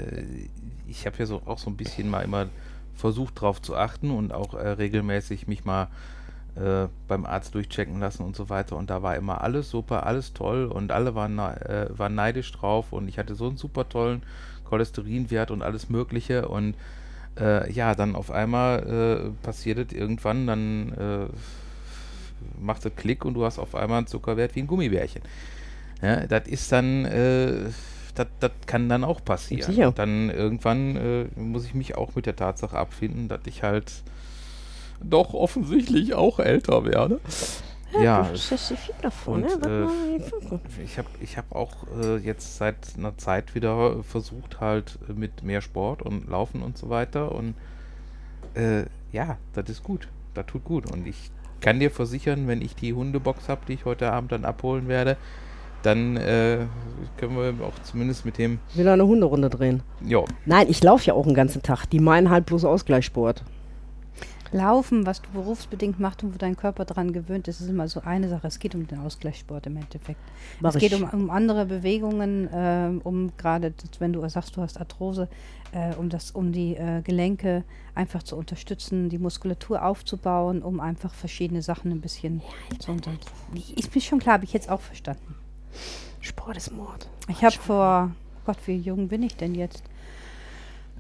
[0.89, 2.47] ich habe ja so auch so ein bisschen mal immer
[2.95, 5.89] versucht drauf zu achten und auch äh, regelmäßig mich mal
[6.57, 8.77] äh, beim Arzt durchchecken lassen und so weiter.
[8.77, 12.51] Und da war immer alles super, alles toll und alle waren, na- äh, waren neidisch
[12.53, 14.23] drauf und ich hatte so einen super tollen
[14.65, 16.75] Cholesterinwert und alles Mögliche und
[17.39, 21.31] äh, ja, dann auf einmal äh, passiert es irgendwann, dann
[22.61, 25.23] macht es Klick und du hast auf einmal einen Zuckerwert wie ein Gummibärchen.
[26.03, 27.05] Ja, das ist dann,
[28.41, 29.71] das kann dann auch passieren.
[29.71, 29.89] Sicher.
[29.89, 33.93] Und dann irgendwann äh, muss ich mich auch mit der Tatsache abfinden, dass ich halt
[35.03, 37.21] doch offensichtlich auch älter werde.
[38.03, 39.89] Ja, das ist viel davon, und, ne?
[40.51, 45.43] äh, ich habe ich hab auch äh, jetzt seit einer Zeit wieder versucht, halt mit
[45.43, 47.33] mehr Sport und Laufen und so weiter.
[47.33, 47.55] Und
[48.55, 50.09] äh, ja, das ist gut.
[50.35, 50.91] Das tut gut.
[50.91, 54.45] Und ich kann dir versichern, wenn ich die Hundebox habe, die ich heute Abend dann
[54.45, 55.17] abholen werde,
[55.89, 56.59] dann äh,
[57.17, 58.59] können wir auch zumindest mit dem.
[58.75, 59.83] Wieder eine Hunderunde drehen.
[60.05, 61.87] Ja, Nein, ich laufe ja auch den ganzen Tag.
[61.87, 63.43] Die meinen halt bloß Ausgleichssport.
[64.51, 68.01] Laufen, was du berufsbedingt machst und wo dein Körper dran gewöhnt ist, ist immer so
[68.01, 68.47] eine Sache.
[68.47, 70.21] Es geht um den Ausgleichssport im Endeffekt.
[70.61, 74.81] Mach es geht um, um andere Bewegungen, ähm, um gerade, wenn du sagst, du hast
[74.81, 75.29] Arthrose,
[75.73, 77.63] äh, um das, um die äh, Gelenke
[77.95, 82.41] einfach zu unterstützen, die Muskulatur aufzubauen, um einfach verschiedene Sachen ein bisschen
[82.79, 83.11] zu unter.
[83.77, 85.35] Ist mir schon klar, habe ich jetzt auch verstanden.
[86.21, 87.09] Sport ist Mord.
[87.29, 88.13] Ich habe vor,
[88.45, 89.83] Gott, wie jung bin ich denn jetzt?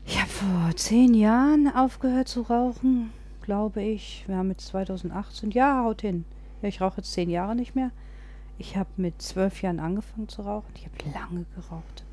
[0.07, 4.25] Ich habe vor zehn Jahren aufgehört zu rauchen, glaube ich.
[4.27, 5.51] Wir haben jetzt 2018.
[5.51, 6.25] Ja, haut hin.
[6.63, 7.91] Ja, ich rauche jetzt zehn Jahre nicht mehr.
[8.59, 10.73] Ich habe mit zwölf Jahren angefangen zu rauchen.
[10.75, 12.05] Ich habe lange geraucht.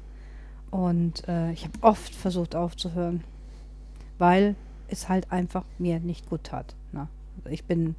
[0.71, 3.23] Und äh, ich habe oft versucht aufzuhören,
[4.17, 4.55] weil
[4.87, 6.75] es halt einfach mir nicht gut tat.
[6.91, 7.07] Ne?
[7.49, 7.95] Ich bin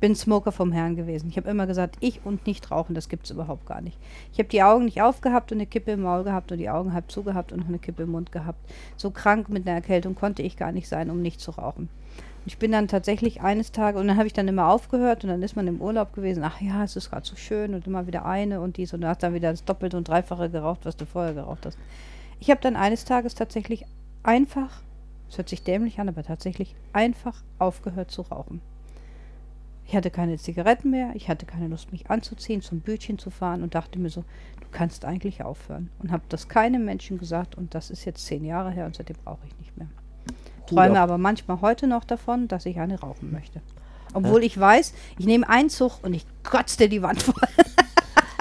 [0.00, 1.28] bin Smoker vom Herrn gewesen.
[1.28, 3.98] Ich habe immer gesagt, ich und nicht rauchen, das gibt es überhaupt gar nicht.
[4.32, 6.92] Ich habe die Augen nicht aufgehabt und eine Kippe im Maul gehabt und die Augen
[6.92, 8.58] halb zugehabt und noch eine Kippe im Mund gehabt.
[8.96, 11.88] So krank mit einer Erkältung konnte ich gar nicht sein, um nicht zu rauchen.
[12.44, 15.30] Und ich bin dann tatsächlich eines Tages, und dann habe ich dann immer aufgehört und
[15.30, 18.06] dann ist man im Urlaub gewesen, ach ja, es ist gerade so schön und immer
[18.06, 20.96] wieder eine und dies und dann hast dann wieder das Doppelte und Dreifache geraucht, was
[20.96, 21.78] du vorher geraucht hast.
[22.40, 23.84] Ich habe dann eines Tages tatsächlich
[24.22, 24.82] einfach,
[25.28, 28.60] es hört sich dämlich an, aber tatsächlich einfach aufgehört zu rauchen.
[29.88, 33.62] Ich hatte keine Zigaretten mehr, ich hatte keine Lust, mich anzuziehen, zum Bütchen zu fahren
[33.62, 34.20] und dachte mir so,
[34.60, 35.88] du kannst eigentlich aufhören.
[35.98, 39.16] Und habe das keinem Menschen gesagt und das ist jetzt zehn Jahre her und seitdem
[39.26, 39.88] rauche ich nicht mehr.
[40.66, 41.04] Träume ab.
[41.04, 43.62] aber manchmal heute noch davon, dass ich eine rauchen möchte.
[44.12, 47.34] Obwohl ich weiß, ich nehme einen Zug und ich kotze dir die Wand voll.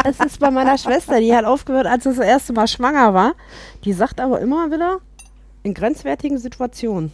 [0.04, 3.36] Es ist bei meiner Schwester, die hat aufgehört, als sie das erste Mal schwanger war.
[3.84, 5.00] Die sagt aber immer wieder,
[5.64, 7.12] in grenzwertigen Situationen.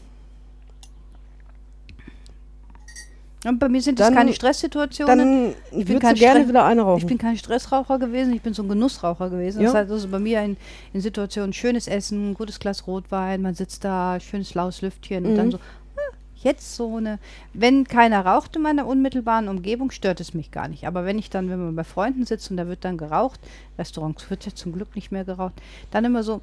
[3.45, 5.17] Und bei mir sind das Dann- keine Stresssituationen.
[5.17, 6.99] Dann bin würdest kein gerne Stress- wieder eine rauchen.
[6.99, 9.59] Ich bin kein Stressraucher gewesen, ich bin so ein Genussraucher gewesen.
[9.61, 9.65] Ja.
[9.67, 10.55] Das heißt also bei mir in,
[10.93, 15.35] in Situationen schönes Essen, ein gutes Glas Rotwein, man sitzt da, schönes laues Lüftchen und
[15.35, 15.51] dann Mhm.
[15.51, 17.19] so, ah, jetzt so eine.
[17.53, 20.87] Wenn keiner raucht in meiner unmittelbaren Umgebung, stört es mich gar nicht.
[20.87, 23.41] Aber wenn ich dann, wenn man bei Freunden sitzt und da wird dann geraucht,
[23.77, 25.53] Restaurants wird ja zum Glück nicht mehr geraucht,
[25.91, 26.39] dann immer so,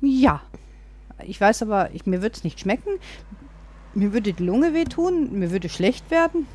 [0.00, 0.42] ja.
[1.24, 2.90] Ich weiß aber, ich, mir wird es nicht schmecken.
[3.96, 6.46] Mir würde die Lunge wehtun, mir würde schlecht werden.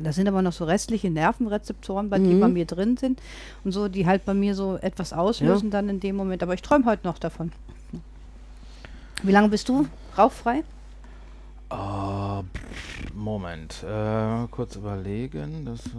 [0.00, 2.40] Da sind aber noch so restliche Nervenrezeptoren, bei die Mhm.
[2.40, 3.20] bei mir drin sind
[3.64, 6.42] und so, die halt bei mir so etwas auslösen dann in dem Moment.
[6.42, 7.50] Aber ich träume heute noch davon.
[9.24, 10.62] Wie lange bist du rauchfrei?
[11.70, 15.64] Pff, Moment, äh, kurz überlegen.
[15.66, 15.90] Das äh,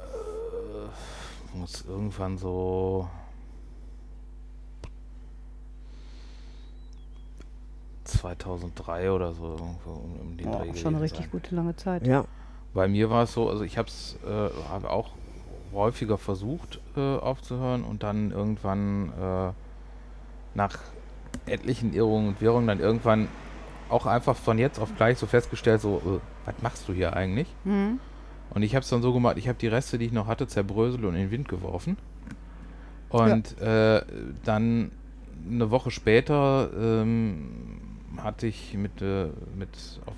[0.00, 3.08] äh, muss irgendwann so
[8.06, 11.30] 2003 oder so irgendwo um, um den Oh, Dreh schon eine richtig sein.
[11.32, 12.06] gute lange Zeit.
[12.06, 12.24] ja.
[12.74, 15.12] Bei mir war es so, also ich habe es äh, hab auch
[15.72, 19.52] häufiger versucht äh, aufzuhören und dann irgendwann äh,
[20.54, 20.78] nach
[21.46, 23.28] etlichen Irrungen und Wirrungen dann irgendwann
[23.88, 27.48] auch einfach von jetzt auf gleich so festgestellt, so, äh, was machst du hier eigentlich?
[27.64, 27.98] Mhm.
[28.50, 30.46] Und ich habe es dann so gemacht, ich habe die Reste, die ich noch hatte,
[30.46, 31.96] zerbröselt und in den Wind geworfen.
[33.08, 34.02] Und äh,
[34.44, 34.90] dann
[35.48, 39.68] eine Woche später ähm, hatte ich mit, äh, mit,
[40.06, 40.14] auf,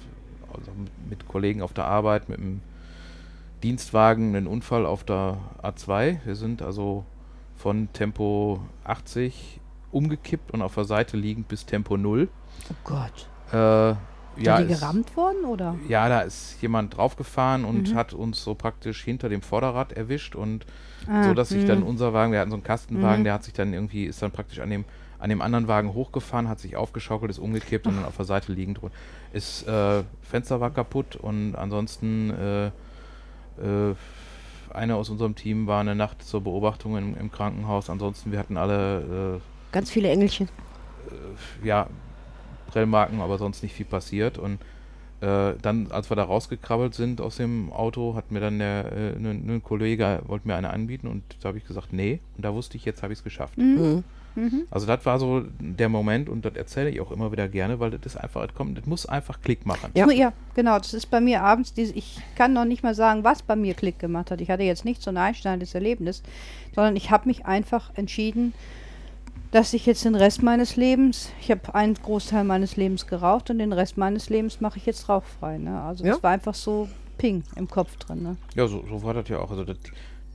[0.56, 0.70] also
[1.08, 2.60] mit, Kollegen auf der Arbeit mit dem
[3.62, 6.18] Dienstwagen einen Unfall auf der A2.
[6.24, 7.04] Wir sind also
[7.56, 12.28] von Tempo 80 umgekippt und auf der Seite liegend bis Tempo 0.
[12.70, 13.28] Oh Gott.
[13.52, 13.96] Äh,
[14.40, 15.74] ja, Sind die gerammt worden oder?
[15.88, 17.94] ja, da ist jemand draufgefahren und Mhm.
[17.96, 20.64] hat uns so praktisch hinter dem Vorderrad erwischt und
[21.08, 21.86] Ah, so, dass sich dann mhm.
[21.86, 23.24] unser Wagen, wir hatten so einen Kastenwagen, Mhm.
[23.24, 24.84] der hat sich dann irgendwie, ist dann praktisch an dem,
[25.18, 28.52] an dem anderen Wagen hochgefahren, hat sich aufgeschaukelt, ist umgekippt und dann auf der Seite
[28.52, 28.80] liegend.
[29.32, 33.94] Ist, äh, Fenster war kaputt und ansonsten, äh, äh,
[34.72, 37.90] einer aus unserem Team war eine Nacht zur Beobachtung im, im Krankenhaus.
[37.90, 39.40] Ansonsten, wir hatten alle,
[39.72, 40.48] Ganz viele Engelchen.
[41.62, 41.88] äh, ja,
[42.68, 44.38] Prellmarken, aber sonst nicht viel passiert.
[44.38, 44.58] Und
[45.20, 49.16] äh, dann, als wir da rausgekrabbelt sind aus dem Auto, hat mir dann der, äh,
[49.16, 52.20] ein ein Kollege, wollte mir eine anbieten und da habe ich gesagt, nee.
[52.36, 53.58] Und da wusste ich, jetzt habe ich es geschafft.
[53.58, 54.04] Mhm.
[54.38, 54.62] Mhm.
[54.70, 57.90] Also das war so der Moment und das erzähle ich auch immer wieder gerne, weil
[57.90, 59.90] das ist einfach, das kommt, das muss einfach Klick machen.
[59.94, 60.06] Ja.
[60.06, 60.12] Ja.
[60.12, 60.78] ja, genau.
[60.78, 61.74] Das ist bei mir abends.
[61.74, 64.40] Diese, ich kann noch nicht mal sagen, was bei mir Klick gemacht hat.
[64.40, 66.22] Ich hatte jetzt nicht so ein einschneidendes Erlebnis,
[66.74, 68.52] sondern ich habe mich einfach entschieden,
[69.50, 73.58] dass ich jetzt den Rest meines Lebens, ich habe einen Großteil meines Lebens geraucht und
[73.58, 75.56] den Rest meines Lebens mache ich jetzt rauchfrei.
[75.58, 75.80] Ne?
[75.80, 76.12] Also Ja.
[76.12, 78.22] das war einfach so ping im Kopf drin.
[78.22, 78.36] Ne?
[78.54, 79.50] Ja, so, so war das ja auch.
[79.50, 79.78] Also das,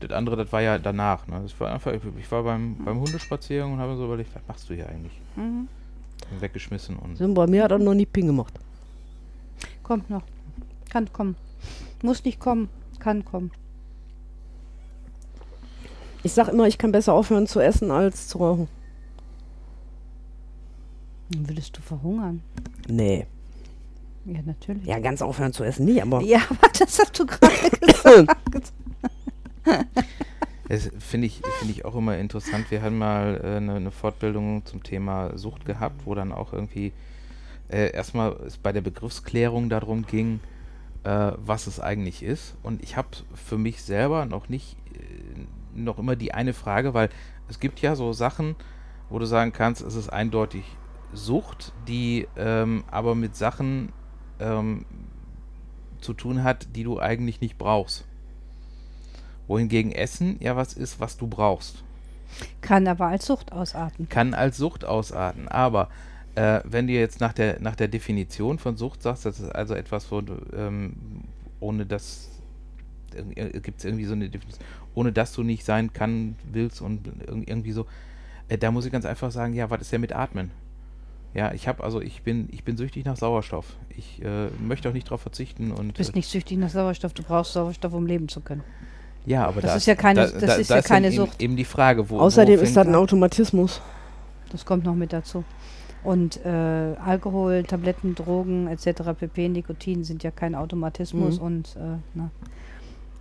[0.07, 1.27] das andere, das war ja danach.
[1.27, 1.39] Ne?
[1.43, 4.73] Das war einfach, ich, war beim, beim Hundespaziergang und habe so überlegt, was machst du
[4.73, 5.19] hier eigentlich?
[5.35, 5.67] Mhm.
[6.39, 8.53] Weggeschmissen und So, Bei mir hat er noch nie Ping gemacht.
[9.83, 10.23] Kommt noch.
[10.89, 11.35] Kann kommen.
[12.01, 12.69] Muss nicht kommen.
[12.99, 13.51] Kann kommen.
[16.23, 18.67] Ich sag immer, ich kann besser aufhören zu essen als zu rauchen.
[21.29, 22.41] Dann würdest du verhungern.
[22.87, 23.27] Nee.
[24.25, 24.85] Ja, natürlich.
[24.85, 26.21] Ja, ganz aufhören zu essen nie, aber.
[26.21, 28.73] Ja, aber das hast du gerade gesagt.
[30.69, 32.71] Das finde ich, finde ich auch immer interessant.
[32.71, 36.93] Wir haben mal äh, eine, eine Fortbildung zum Thema Sucht gehabt, wo dann auch irgendwie
[37.69, 40.39] äh, erstmal es bei der Begriffsklärung darum ging,
[41.03, 42.55] äh, was es eigentlich ist.
[42.63, 47.09] Und ich habe für mich selber noch nicht, äh, noch immer die eine Frage, weil
[47.49, 48.55] es gibt ja so Sachen,
[49.09, 50.63] wo du sagen kannst, es ist eindeutig
[51.13, 53.91] Sucht, die ähm, aber mit Sachen
[54.39, 54.85] ähm,
[55.99, 58.05] zu tun hat, die du eigentlich nicht brauchst.
[59.47, 61.83] Wohingegen Essen ja was ist, was du brauchst.
[62.61, 64.09] Kann aber als Sucht ausarten.
[64.09, 65.47] Kann als Sucht ausarten.
[65.47, 65.89] Aber
[66.35, 69.75] äh, wenn du jetzt nach der, nach der Definition von Sucht sagst, das ist also
[69.75, 70.93] etwas, wo du, ähm,
[71.59, 72.29] ohne das
[73.35, 77.47] gibt es irgendwie so eine Definition, ohne dass du nicht sein kann, willst und irg-
[77.47, 77.85] irgendwie so,
[78.49, 80.49] äh, da muss ich ganz einfach sagen, ja, was ist denn mit Atmen?
[81.35, 83.75] Ja, ich habe also ich bin ich bin süchtig nach Sauerstoff.
[83.89, 87.21] Ich äh, möchte auch nicht darauf verzichten und Du bist nicht süchtig nach Sauerstoff, du
[87.23, 88.63] brauchst Sauerstoff, um leben zu können.
[89.25, 91.41] Ja, aber Das da ist ja keine- da, das da, ist da ja keine Sucht.
[91.41, 93.81] Eben, die Frage, wo Außerdem wo ist das ein Automatismus.
[94.51, 95.43] Das kommt noch mit dazu.
[96.03, 99.01] Und äh, Alkohol, Tabletten, Drogen etc.
[99.17, 99.47] pp.
[99.49, 101.45] Nikotin sind ja kein Automatismus Mhm.
[101.45, 102.29] und äh, na.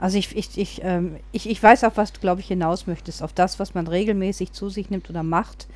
[0.00, 3.22] Also ich, ich, ich, ähm, ich, ich weiß auf was du, glaube ich, hinaus möchtest.
[3.22, 5.68] Auf das, was man regelmäßig zu sich nimmt oder macht,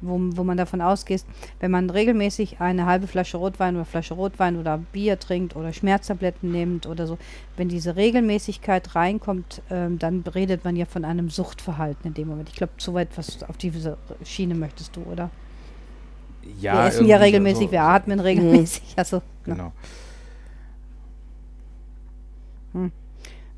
[0.00, 1.24] wo, wo man davon ausgeht,
[1.60, 6.50] wenn man regelmäßig eine halbe Flasche Rotwein oder Flasche Rotwein oder Bier trinkt oder Schmerztabletten
[6.50, 7.18] nimmt oder so,
[7.56, 12.48] wenn diese Regelmäßigkeit reinkommt, ähm, dann redet man ja von einem Suchtverhalten in dem Moment.
[12.48, 15.30] Ich glaube, so weit was auf diese Schiene möchtest du, oder?
[16.58, 18.82] ja, wir essen ja irgendwie regelmäßig, so- wir atmen regelmäßig.
[18.96, 19.72] Also, na, Genau.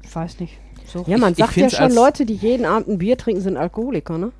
[0.02, 0.58] ich weiß nicht.
[0.86, 1.06] Sucht.
[1.08, 4.18] Ja, man ich sagt ja schon, Leute, die jeden Abend ein Bier trinken, sind Alkoholiker,
[4.18, 4.32] ne?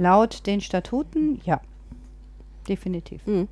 [0.00, 1.60] Laut den Statuten, ja.
[2.66, 3.26] Definitiv.
[3.26, 3.48] Mhm.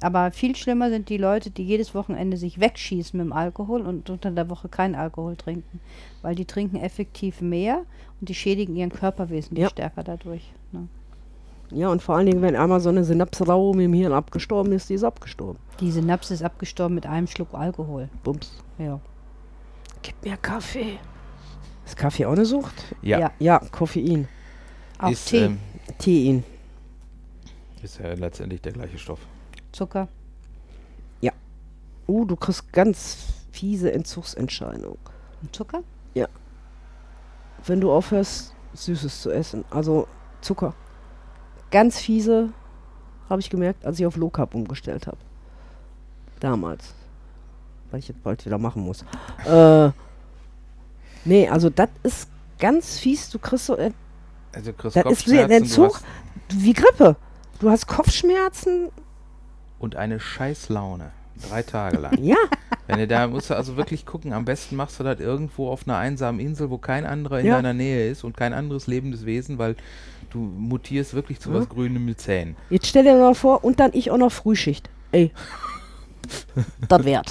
[0.00, 4.08] Aber viel schlimmer sind die Leute, die jedes Wochenende sich wegschießen mit dem Alkohol und
[4.08, 5.80] unter der Woche keinen Alkohol trinken.
[6.22, 7.82] Weil die trinken effektiv mehr
[8.20, 9.68] und die schädigen ihren Körper wesentlich Ja.
[9.68, 10.50] stärker dadurch.
[10.72, 10.88] Ne?
[11.72, 14.94] Ja, und vor allen Dingen, wenn einmal so eine Synapsraum im Hirn abgestorben ist, die
[14.94, 15.58] ist abgestorben.
[15.80, 18.08] Die Synapse ist abgestorben mit einem Schluck Alkohol.
[18.22, 18.50] Bums.
[18.78, 18.98] Ja.
[20.00, 20.98] Gib mir Kaffee.
[21.84, 22.94] Ist Kaffee auch eine Sucht?
[23.02, 23.30] Ja, Ja.
[23.38, 24.26] Ja, Koffein.
[24.98, 25.58] Auch ist, Tee, ähm,
[25.98, 26.44] Tein.
[27.82, 29.20] ist ja letztendlich der gleiche Stoff.
[29.72, 30.08] Zucker.
[32.08, 33.16] Uh, du kriegst ganz
[33.52, 34.98] fiese Entzugsentscheidungen.
[35.40, 35.82] Und Zucker?
[37.66, 39.64] Wenn du aufhörst, Süßes zu essen.
[39.70, 40.08] Also
[40.40, 40.74] Zucker.
[41.70, 42.50] Ganz fiese,
[43.28, 45.18] habe ich gemerkt, als ich auf Low Carb umgestellt habe.
[46.40, 46.94] Damals.
[47.90, 49.04] Weil ich jetzt bald wieder machen muss.
[49.46, 49.90] Äh,
[51.24, 52.28] nee, also das ist
[52.58, 53.30] ganz fies.
[53.30, 53.92] Du kriegst so, äh,
[54.52, 56.00] Also kriegst das ist wie ein Entzug,
[56.50, 57.16] wie Grippe.
[57.60, 58.90] Du hast Kopfschmerzen.
[59.78, 61.10] und eine Scheißlaune.
[61.48, 62.22] Drei Tage lang.
[62.22, 62.36] Ja,
[62.86, 65.88] Wenn du da musst du also wirklich gucken, am besten machst du das irgendwo auf
[65.88, 67.56] einer einsamen Insel, wo kein anderer in Ja.
[67.56, 69.74] deiner Nähe ist und kein anderes lebendes Wesen, weil
[70.30, 71.60] du mutierst wirklich zu Ja.
[71.60, 72.56] was Grünem mit Zähnen.
[72.70, 74.88] jetzt stell dir mal vor, und dann ich auch noch Frühschicht.
[75.10, 75.32] Ey.
[76.88, 77.30] das wert.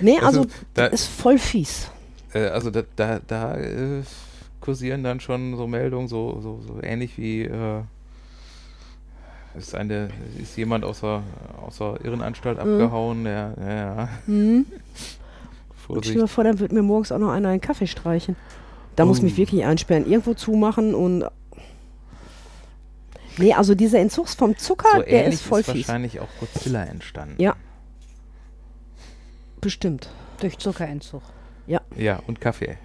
[0.00, 1.90] Nee, also, da, das ist voll fies.
[2.34, 4.02] äh, also da, da, da äh,
[4.60, 7.82] kursieren dann schon so Meldungen, so, so, so ähnlich wie äh,
[9.56, 11.22] ist eine, ist jemand aus der,
[11.64, 12.72] aus der Irrenanstalt Mhm.
[12.74, 14.66] abgehauen, ja, ja, Hm.
[14.66, 16.14] Und stell Vorsicht.
[16.16, 18.36] dir mal vor, dann wird mir morgens auch noch einer einen Kaffee streichen.
[18.94, 19.22] Da muss Oh.
[19.22, 21.24] mich wirklich einsperren, irgendwo zumachen und.
[23.38, 25.86] Nee, also dieser Entzugs vom Zucker, So der ist voll ist fies.
[25.88, 27.40] wahrscheinlich auch Godzilla entstanden.
[27.40, 27.54] Ja.
[29.60, 30.08] Bestimmt.
[30.40, 31.22] Durch Zuckerentzug.
[31.66, 32.76] Ja, und Kaffee.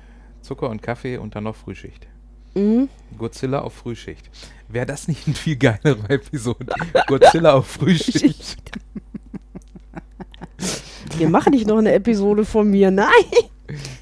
[0.43, 2.07] Zucker und Kaffee und dann noch Frühschicht.
[2.53, 2.89] Mhm.
[3.17, 4.29] Godzilla auf Frühschicht.
[4.67, 6.73] Wäre das nicht ein viel geilere Episode?
[7.07, 8.57] Godzilla auf Frühschicht.
[11.17, 12.89] Wir machen nicht noch eine Episode von mir.
[12.89, 13.09] Nein.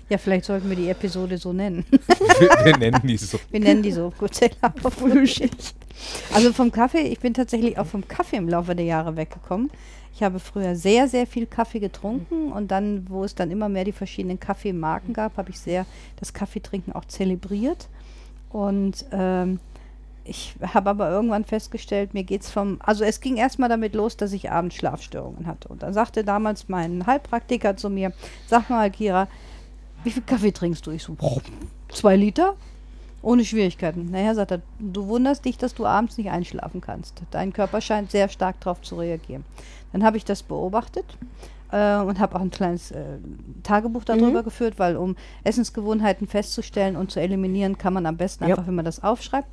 [0.10, 1.86] Ja, vielleicht sollten wir die Episode so nennen.
[1.89, 3.39] wir, wir nennen die so.
[3.49, 5.75] Wir nennen die so Godzilla auf Frühschicht.
[6.34, 9.69] Also vom Kaffee, ich bin tatsächlich auch vom Kaffee im Laufe der Jahre weggekommen.
[10.13, 13.86] Ich habe früher sehr, sehr viel Kaffee getrunken und dann, wo es dann immer mehr
[13.86, 15.86] die verschiedenen Kaffeemarken gab, habe ich sehr
[16.19, 17.88] das Kaffeetrinken auch zelebriert.
[18.50, 19.60] Und ähm,
[20.24, 24.17] ich habe aber irgendwann festgestellt, mir geht es vom, also es ging erstmal damit los,
[24.17, 25.69] dass ich abends Schlafstörungen hatte.
[25.69, 28.12] Und dann sagte damals mein Heilpraktiker zu mir,
[28.47, 29.28] sag mal, Kira,
[30.04, 30.91] wie viel Kaffee trinkst du?
[30.91, 31.41] Ich so, "Boah,
[31.89, 32.56] zwei Liter?
[33.22, 34.10] Ohne Schwierigkeiten.
[34.12, 37.22] Naja, sagt er, du wunderst dich, dass du abends nicht einschlafen kannst.
[37.32, 39.44] Dein Körper scheint sehr stark darauf zu reagieren.
[39.94, 41.06] Dann habe ich das beobachtet
[41.72, 43.18] äh, und habe auch ein kleines äh,
[43.64, 48.52] Tagebuch darüber geführt, weil um Essensgewohnheiten festzustellen und zu eliminieren, kann man am besten Ja.
[48.52, 49.48] einfach, wenn man das aufschreibt.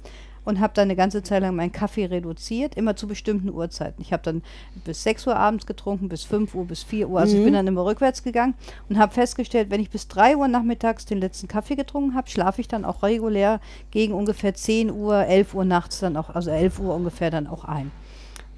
[0.48, 4.00] Und habe dann eine ganze Zeit lang meinen Kaffee reduziert, immer zu bestimmten Uhrzeiten.
[4.00, 4.42] Ich habe dann
[4.82, 7.20] bis 6 Uhr abends getrunken, bis 5 Uhr, bis 4 Uhr.
[7.20, 8.54] Also ich bin dann immer rückwärts gegangen
[8.88, 12.62] und habe festgestellt, wenn ich bis 3 Uhr nachmittags den letzten Kaffee getrunken habe, schlafe
[12.62, 16.78] ich dann auch regulär gegen ungefähr 10 Uhr, 11 Uhr nachts dann auch, also 11
[16.78, 17.90] Uhr ungefähr dann auch ein.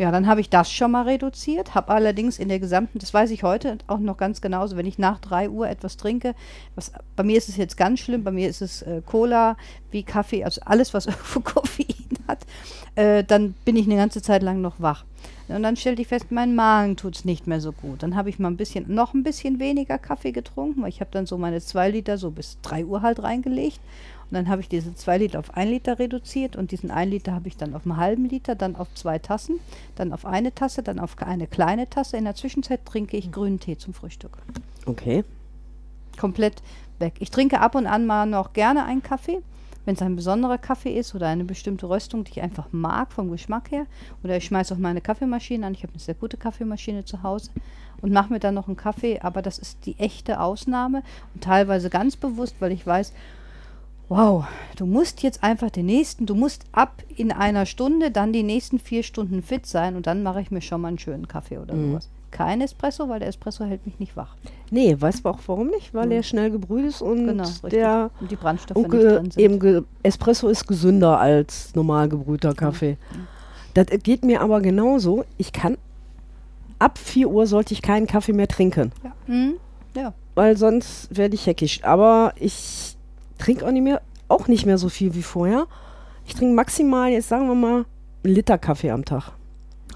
[0.00, 3.30] Ja, dann habe ich das schon mal reduziert, habe allerdings in der gesamten, das weiß
[3.32, 6.34] ich heute auch noch ganz genauso, wenn ich nach 3 Uhr etwas trinke,
[6.74, 9.58] was, bei mir ist es jetzt ganz schlimm, bei mir ist es äh, Cola,
[9.90, 12.46] wie Kaffee, also alles, was irgendwo Koffein hat,
[12.94, 15.04] äh, dann bin ich eine ganze Zeit lang noch wach.
[15.48, 18.02] Und dann stellte ich fest, mein Magen tut es nicht mehr so gut.
[18.02, 21.10] Dann habe ich mal ein bisschen, noch ein bisschen weniger Kaffee getrunken, weil ich habe
[21.10, 23.80] dann so meine 2 Liter so bis 3 Uhr halt reingelegt.
[24.30, 27.32] Und dann habe ich diese 2 Liter auf 1 Liter reduziert und diesen 1 Liter
[27.34, 29.58] habe ich dann auf einen halben Liter, dann auf zwei Tassen,
[29.96, 32.16] dann auf eine Tasse, dann auf eine kleine Tasse.
[32.16, 34.38] In der Zwischenzeit trinke ich grünen Tee zum Frühstück.
[34.86, 35.24] Okay.
[36.16, 36.62] Komplett
[37.00, 37.14] weg.
[37.18, 39.40] Ich trinke ab und an mal noch gerne einen Kaffee,
[39.84, 43.32] wenn es ein besonderer Kaffee ist oder eine bestimmte Röstung, die ich einfach mag vom
[43.32, 43.86] Geschmack her.
[44.22, 45.72] Oder ich schmeiße auch meine Kaffeemaschine an.
[45.72, 47.50] Ich habe eine sehr gute Kaffeemaschine zu Hause
[48.00, 49.18] und mache mir dann noch einen Kaffee.
[49.20, 51.02] Aber das ist die echte Ausnahme
[51.34, 53.12] und teilweise ganz bewusst, weil ich weiß,
[54.10, 54.44] wow,
[54.76, 58.78] du musst jetzt einfach den nächsten, du musst ab in einer Stunde dann die nächsten
[58.78, 61.74] vier Stunden fit sein und dann mache ich mir schon mal einen schönen Kaffee oder
[61.74, 62.10] sowas.
[62.32, 64.36] Kein Espresso, weil der Espresso hält mich nicht wach.
[64.70, 65.94] Nee, weißt du auch warum nicht?
[65.94, 66.10] Weil Mhm.
[66.10, 69.38] der schnell gebrüht ist und Genau, der und die Brandstoffe und nicht drin sind.
[69.42, 72.98] eben Espresso ist gesünder als normal gebrühter Kaffee.
[73.74, 75.24] Das geht mir aber genauso.
[75.38, 75.76] Ich kann
[76.80, 79.12] ab 4 Uhr sollte ich keinen Kaffee mehr trinken, Ja.
[79.26, 79.54] Mhm.
[79.94, 80.12] ja.
[80.34, 81.82] weil sonst werde ich heckisch.
[81.84, 82.96] Aber ich
[83.40, 85.66] trinke auch nicht mehr, auch nicht mehr so viel wie vorher.
[86.26, 87.84] Ich trinke maximal, jetzt sagen wir mal,
[88.24, 89.32] einen Liter Kaffee am Tag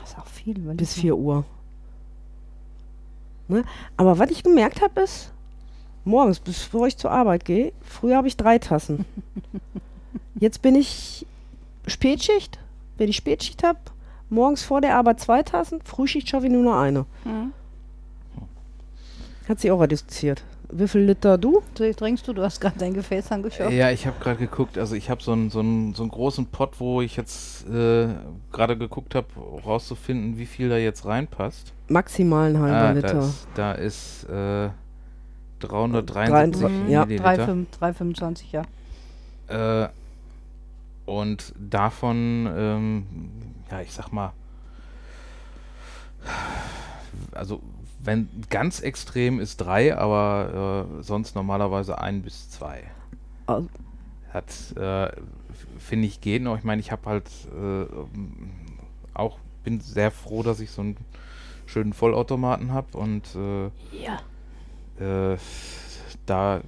[0.00, 0.54] Das ist auch viel.
[0.54, 1.00] bis mal.
[1.02, 1.44] 4 Uhr.
[3.48, 3.64] Ne?
[3.96, 5.30] Aber was ich gemerkt habe, ist,
[6.04, 9.04] morgens, bevor ich zur Arbeit gehe, früher habe ich drei Tassen.
[10.40, 11.26] Jetzt bin ich
[11.86, 12.58] Spätschicht.
[12.96, 13.78] Wenn ich Spätschicht habe,
[14.30, 17.06] morgens vor der Arbeit zwei Tassen, Frühschicht schaffe ich nur noch eine.
[17.24, 17.52] Mhm.
[19.48, 20.42] Hat sie auch reduziert.
[20.70, 21.62] Wie viel Liter du?
[21.74, 22.32] Trinkst du?
[22.32, 23.70] Du hast gerade dein Gefäß angeschaut.
[23.70, 26.46] Ja, ich habe gerade geguckt, also ich habe so einen so einen- so einen großen
[26.46, 28.08] Pot, wo ich jetzt äh,
[28.50, 29.26] gerade geguckt habe,
[29.64, 31.72] rauszufinden, wie viel da jetzt reinpasst.
[31.88, 33.18] Maximal ein halber Ah, da Liter.
[33.20, 34.70] ist, da ist äh,
[35.60, 36.88] 373 Mhm.
[36.90, 37.04] Ja.
[37.04, 37.56] Milliliter.
[37.80, 38.62] 3,25, ja.
[39.84, 39.88] Äh,
[41.04, 43.06] und davon, ähm,
[43.70, 44.32] ja, ich sag mal,
[47.32, 47.60] also
[48.04, 52.84] wenn ganz extrem ist drei, aber äh, sonst normalerweise ein bis zwei.
[53.46, 53.68] Also-
[54.32, 55.12] Hat, äh,
[55.78, 56.58] finde ich, geht noch.
[56.58, 57.86] Ich meine, ich habe halt äh,
[59.14, 60.96] auch, bin sehr froh, dass ich so einen
[61.66, 63.70] schönen Vollautomaten habe und äh,
[64.02, 64.20] Ja.
[65.32, 65.38] äh,
[66.26, 66.60] da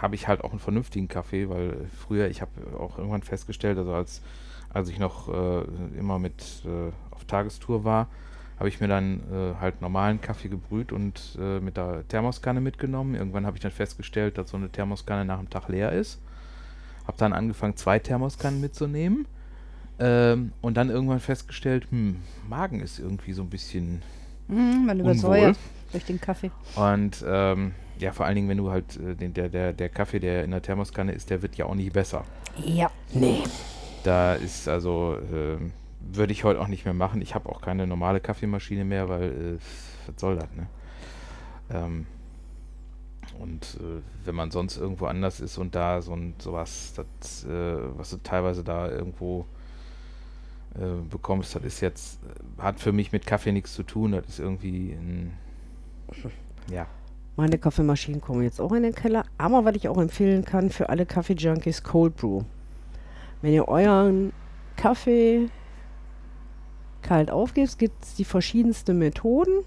[0.00, 3.92] habe ich halt auch einen vernünftigen Kaffee, weil früher, ich habe auch irgendwann festgestellt, also
[3.94, 4.22] als,
[4.72, 5.62] als ich noch äh,
[5.98, 6.62] immer mit
[7.10, 8.08] auf Tagestour war,
[8.58, 13.14] habe ich mir dann äh, halt normalen Kaffee gebrüht und äh, mit der Thermoskanne mitgenommen.
[13.14, 16.20] Irgendwann habe ich dann festgestellt, dass so eine Thermoskanne nach dem Tag leer ist.
[17.06, 19.26] Habe dann angefangen, zwei Thermoskannen mitzunehmen.
[19.98, 22.16] Ähm, und dann irgendwann festgestellt, hm,
[22.48, 24.02] Magen ist irgendwie so ein bisschen
[24.48, 25.12] Mhm, man unwohl.
[25.12, 25.56] übersäuert
[25.92, 26.50] durch den Kaffee.
[26.76, 30.18] Und ähm, ja, vor allen Dingen, wenn du halt äh, den, der, der, der Kaffee,
[30.20, 32.24] der in der Thermoskanne ist, der wird ja auch nicht besser.
[32.64, 32.90] Ja.
[33.12, 33.42] Nee.
[34.04, 35.72] Da ist also, ähm,
[36.12, 37.20] würde ich heute auch nicht mehr machen.
[37.20, 39.58] Ich habe auch keine normale Kaffeemaschine mehr, weil, äh,
[40.06, 40.66] was soll das, ne?
[41.70, 42.06] Ähm,
[43.40, 47.76] und äh, wenn man sonst irgendwo anders ist und da so ein sowas, das, äh,
[47.96, 49.46] was du teilweise da irgendwo
[50.74, 54.12] äh, bekommst, das ist jetzt, äh, hat für mich mit Kaffee nichts zu tun.
[54.12, 55.32] Das ist irgendwie ein,
[56.70, 56.86] ja.
[57.36, 59.24] Meine Kaffeemaschinen kommen jetzt auch in den Keller.
[59.36, 62.42] Aber was ich auch empfehlen kann für alle Kaffee-Junkies, Cold Brew.
[63.42, 64.32] Wenn ihr euren
[64.76, 65.50] Kaffee
[67.06, 69.64] kalt aufgebt, gibt es die verschiedensten Methoden.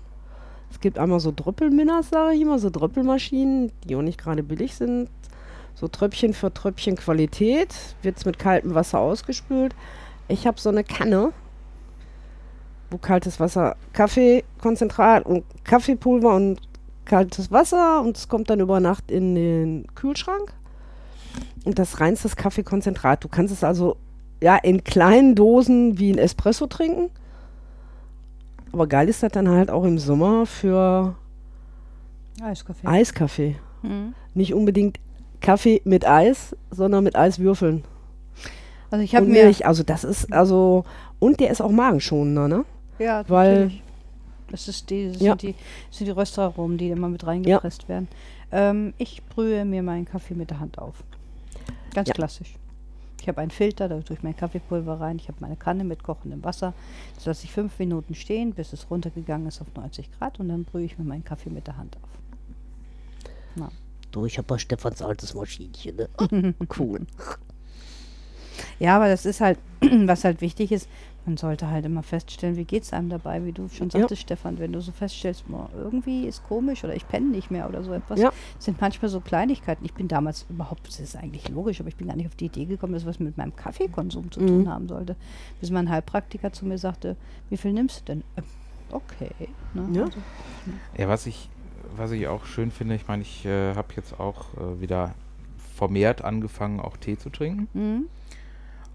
[0.71, 4.75] Es gibt einmal so Drüppelminners, sage ich immer, so Drüppelmaschinen, die auch nicht gerade billig
[4.75, 5.09] sind.
[5.73, 7.73] So Tröpfchen für Tröpfchen Qualität.
[8.01, 9.73] Wird es mit kaltem Wasser ausgespült.
[10.27, 11.31] Ich habe so eine Kanne,
[12.91, 16.59] wo kaltes Wasser, Kaffeekonzentrat und Kaffeepulver und
[17.05, 20.53] kaltes Wasser und es kommt dann über Nacht in den Kühlschrank.
[21.65, 23.23] Und das reinstes Kaffeekonzentrat.
[23.23, 23.97] Du kannst es also
[24.41, 27.09] ja in kleinen Dosen wie ein Espresso trinken.
[28.72, 31.15] Aber geil ist das dann halt auch im Sommer für
[32.41, 32.88] Eiskaffee.
[32.88, 33.55] Eiskaffee.
[33.82, 34.13] Mhm.
[34.34, 34.99] Nicht unbedingt
[35.41, 37.84] Kaffee mit Eis, sondern mit Eiswürfeln.
[38.91, 39.65] Also ich habe und mir Milch.
[39.65, 40.84] Also das ist also
[41.20, 42.65] und der ist auch magenschonender, ne?
[42.97, 43.84] ja, weil- natürlich.
[44.51, 45.32] das ist die, das Ja.
[45.32, 45.55] sind die,
[45.89, 48.07] das sind die Röstaromen, die immer mit reingepresst werden.
[48.51, 50.95] Ähm, ich brühe mir meinen Kaffee mit der Hand auf.
[51.93, 52.13] Ganz Ja.
[52.13, 52.55] klassisch.
[53.30, 55.17] Ich habe einen Filter, da tue ich mein Kaffeepulver rein.
[55.17, 56.73] Ich habe meine Kanne mit kochendem Wasser.
[57.13, 60.63] Das lasse ich fünf Minuten stehen, bis es runtergegangen ist auf 90 Grad und dann
[60.63, 63.69] brühe ich mir meinen Kaffee mit der Hand auf.
[64.09, 66.09] Du, ich habe Stefans altes Maschinchen, ne?
[66.80, 67.05] cool.
[68.80, 70.89] Ja, aber das ist halt, was halt wichtig ist,
[71.30, 73.99] man sollte halt immer feststellen, wie geht es einem dabei, wie du schon Ja.
[73.99, 77.69] sagtest, Stefan, wenn du so feststellst, boah, irgendwie ist komisch oder ich penne nicht mehr
[77.69, 78.32] oder so etwas, Ja.
[78.57, 79.86] sind manchmal so Kleinigkeiten.
[79.86, 82.47] Ich bin damals überhaupt, das ist eigentlich logisch, aber ich bin gar nicht auf die
[82.47, 84.47] Idee gekommen, dass was mit meinem Kaffeekonsum zu Mhm.
[84.47, 85.15] tun haben sollte.
[85.59, 87.15] Bis mein Heilpraktiker zu mir sagte,
[87.49, 88.23] wie viel nimmst du denn?
[88.36, 88.43] Ähm,
[88.91, 89.30] okay.
[89.75, 89.88] Ne?
[89.93, 90.05] Ja.
[90.05, 90.19] Also,
[90.97, 91.47] Ja, was ich,
[91.95, 95.13] was ich auch schön finde, ich meine, ich äh, habe jetzt auch äh, wieder
[95.75, 97.67] vermehrt angefangen, auch Tee zu trinken.
[97.73, 98.05] mhm.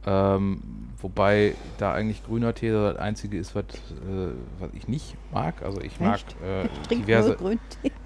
[0.06, 0.60] Ähm,
[1.00, 5.62] wobei da eigentlich grüner Tee das einzige ist, was, äh, was ich nicht mag.
[5.62, 7.36] Also ich mag äh, Trink diverse,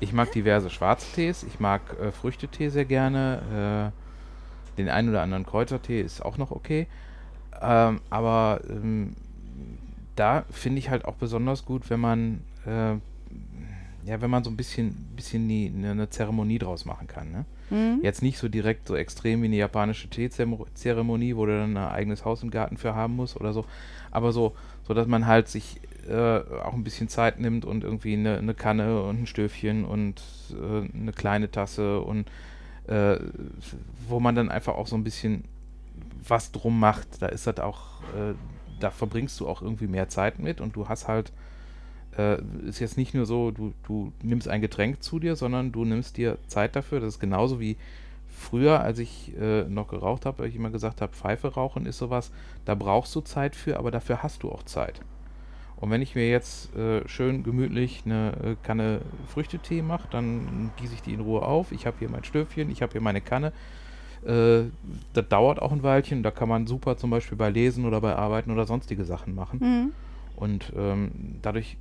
[0.01, 3.93] ich mag diverse schwarze Tees, ich mag äh, Früchtetee sehr gerne.
[3.93, 6.87] Äh, den einen oder anderen Kräutertee ist auch noch okay.
[7.61, 9.17] Ähm, aber ähm,
[10.15, 12.95] da finde ich halt auch besonders gut, wenn man äh,
[14.09, 17.31] ja, wenn man so ein bisschen, bisschen eine, eine Zeremonie draus machen kann.
[17.31, 17.45] Ne?
[17.71, 18.01] Mhm.
[18.03, 22.25] Jetzt nicht so direkt so extrem wie eine japanische Teezeremonie, wo du dann ein eigenes
[22.25, 23.65] Haus im Garten für haben musst oder so.
[24.11, 24.55] Aber so,
[24.87, 28.55] so dass man halt sich äh, auch ein bisschen Zeit nimmt und irgendwie eine, eine
[28.55, 32.27] Kanne und ein Stöfchen und äh, eine kleine Tasse und
[32.87, 33.19] äh,
[34.09, 35.45] wo man dann einfach auch so ein bisschen
[36.27, 37.21] was drum macht.
[37.21, 38.35] Da ist das auch, äh,
[38.81, 41.33] da verbringst du auch irgendwie mehr Zeit mit und du hast halt
[42.19, 45.85] äh, ist jetzt nicht nur so, du, du nimmst ein Getränk zu dir, sondern du
[45.85, 47.01] nimmst dir Zeit dafür.
[47.01, 47.77] Das ist genauso wie
[48.29, 51.99] früher, als ich äh, noch geraucht habe, weil ich immer gesagt habe, Pfeife rauchen ist
[51.99, 52.31] sowas,
[52.65, 55.01] da brauchst du Zeit für, aber dafür hast du auch Zeit.
[55.77, 60.95] Und wenn ich mir jetzt äh, schön gemütlich eine äh, Kanne Früchtetee mache, dann gieße
[60.95, 61.71] ich die in Ruhe auf.
[61.71, 63.53] Ich habe hier mein Stöfchen, ich habe hier meine Kanne.
[64.27, 64.63] Äh,
[65.13, 66.25] das dauert auch ein Weilchen.
[66.25, 69.61] Da kann man super zum Beispiel bei Lesen oder bei Arbeiten oder sonstige Sachen machen.
[69.61, 69.93] Mhm.
[70.35, 71.13] Und ähm,
[71.43, 71.77] dadurch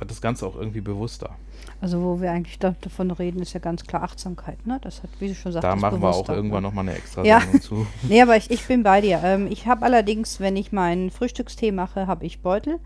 [0.00, 1.36] wird das Ganze auch irgendwie bewusster.
[1.80, 4.66] Also wo wir eigentlich da, davon reden, ist ja ganz klar Achtsamkeit.
[4.66, 4.78] Ne?
[4.82, 7.40] Das hat, wie du schon sagst, Da machen wir auch irgendwann nochmal eine extra Ja.
[7.40, 7.86] Sendung zu.
[8.08, 9.20] Nee, aber ich, ich bin bei dir.
[9.22, 12.78] Ähm, ich habe allerdings, wenn ich meinen Frühstückstee mache, habe ich Beutel.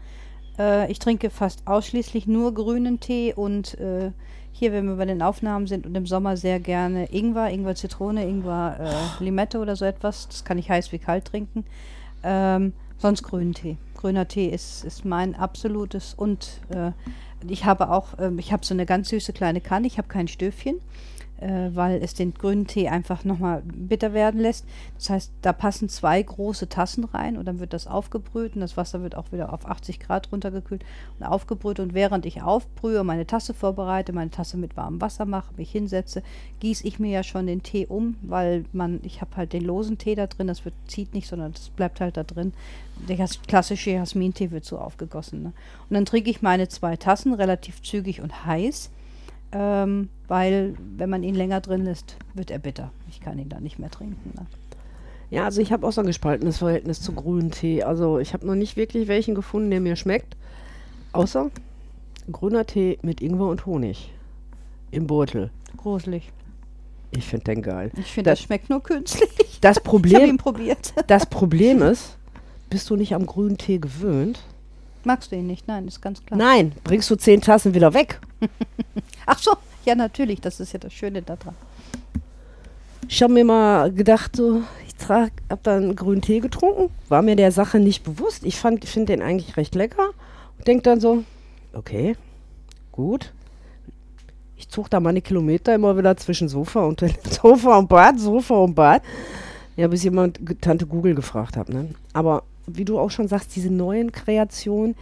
[0.58, 4.10] Äh, ich trinke fast ausschließlich nur grünen Tee und äh,
[4.52, 8.26] hier, wenn wir bei den Aufnahmen sind und im Sommer sehr gerne Ingwer, Ingwer Zitrone,
[8.26, 8.76] Ingwer
[9.20, 10.28] äh, Limette oder so etwas.
[10.28, 11.64] Das kann ich heiß wie kalt trinken.
[12.22, 13.78] Ähm, sonst grünen Tee.
[14.02, 16.90] Grüner Tee ist, ist mein absolutes und äh,
[17.48, 20.26] ich habe auch, ähm, ich habe so eine ganz süße kleine Kanne, ich habe kein
[20.26, 20.80] Stöfchen.
[21.42, 24.64] Äh, weil es den grünen Tee einfach nochmal bitter werden lässt.
[24.96, 28.76] Das heißt, da passen zwei große Tassen rein und dann wird das aufgebrüht und das
[28.76, 30.84] Wasser wird auch wieder auf 80 Grad runtergekühlt
[31.18, 31.80] und aufgebrüht.
[31.80, 36.22] Und während ich aufbrühe, meine Tasse vorbereite, meine Tasse mit warmem Wasser mache, mich hinsetze,
[36.60, 39.98] gieße ich mir ja schon den Tee um, weil man, ich habe halt den losen
[39.98, 42.52] Tee da drin, das wird, zieht nicht, sondern das bleibt halt da drin.
[43.08, 43.16] Der
[43.48, 45.42] klassische Jasmintee wird so aufgegossen.
[45.42, 45.52] Ne?
[45.88, 48.90] Und dann trinke ich meine zwei Tassen relativ zügig und heiß
[49.52, 52.90] ähm, weil wenn man ihn länger drin lässt, wird er bitter.
[53.08, 54.32] Ich kann ihn dann nicht mehr trinken.
[54.34, 54.46] Ne?
[55.30, 57.82] Ja, also ich habe auch so ein gespaltenes Verhältnis zu grünen Tee.
[57.82, 60.36] Also ich habe noch nicht wirklich welchen gefunden, der mir schmeckt.
[61.12, 61.50] Außer
[62.30, 64.12] grüner Tee mit Ingwer und Honig.
[64.90, 65.50] Im Beutel.
[65.76, 66.30] Gruselig.
[67.10, 67.90] Ich finde den geil.
[67.98, 69.28] Ich finde, das, Das- schmeckt nur künstlich.
[69.60, 70.92] Das Ich habe Problem, ihn probiert.
[71.06, 72.16] das Problem ist,
[72.70, 74.40] bist du nicht am grünen Tee gewöhnt?
[75.04, 75.66] Magst du ihn nicht?
[75.66, 76.38] Nein, ist ganz klar.
[76.38, 78.20] Nein, bringst du zehn Tassen wieder weg.
[79.26, 79.52] Ach so,
[79.84, 81.54] ja natürlich, das ist ja das Schöne daran.
[83.08, 87.36] Ich habe mir mal gedacht, so, ich trag, hab dann grünen Tee getrunken, war mir
[87.36, 88.44] der Sache nicht bewusst.
[88.44, 90.10] Ich fand, finde den eigentlich recht lecker
[90.58, 91.24] und denk dann so,
[91.72, 92.16] okay,
[92.92, 93.32] gut.
[94.56, 98.74] Ich zog da meine Kilometer immer wieder zwischen Sofa und Sofa und Bad, Sofa und
[98.74, 99.02] Bad.
[99.76, 101.68] Ja, bis jemand Tante Google gefragt hat.
[101.68, 101.90] Ne?
[102.12, 102.44] Aber
[102.76, 104.94] wie du auch schon sagst, diese neuen Kreationen,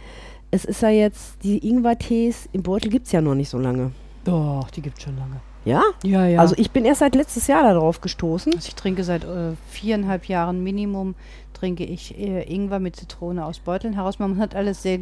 [0.51, 3.91] es ist ja jetzt, die Ingwer-Tees im Beutel gibt es ja noch nicht so lange.
[4.23, 5.39] Doch, die gibt schon lange.
[5.63, 5.83] Ja?
[6.03, 6.39] Ja, ja.
[6.39, 8.53] Also ich bin erst seit letztes Jahr darauf gestoßen.
[8.53, 11.15] Also ich trinke seit äh, viereinhalb Jahren Minimum
[11.53, 14.17] trinke ich äh, Ingwer mit Zitrone aus Beuteln heraus.
[14.17, 14.99] Man hat alles sehr,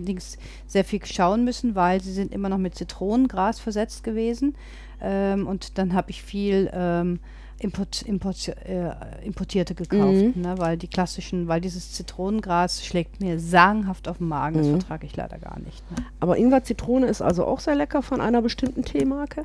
[0.67, 4.55] sehr viel schauen müssen, weil sie sind immer noch mit Zitronengras versetzt gewesen.
[5.01, 7.21] Ähm, und dann habe ich viel ähm,
[7.61, 8.91] Import, Import, äh,
[9.25, 10.41] Importierte gekauft, Mhm.
[10.41, 14.57] ne, weil die klassischen, weil dieses Zitronengras schlägt mir sagenhaft auf den Magen.
[14.59, 14.71] Das Mhm.
[14.79, 15.83] vertrage ich leider gar nicht.
[15.91, 15.97] Ne?
[16.21, 19.43] Aber Ingwer-Zitrone ist also auch sehr lecker von einer bestimmten Teemarke.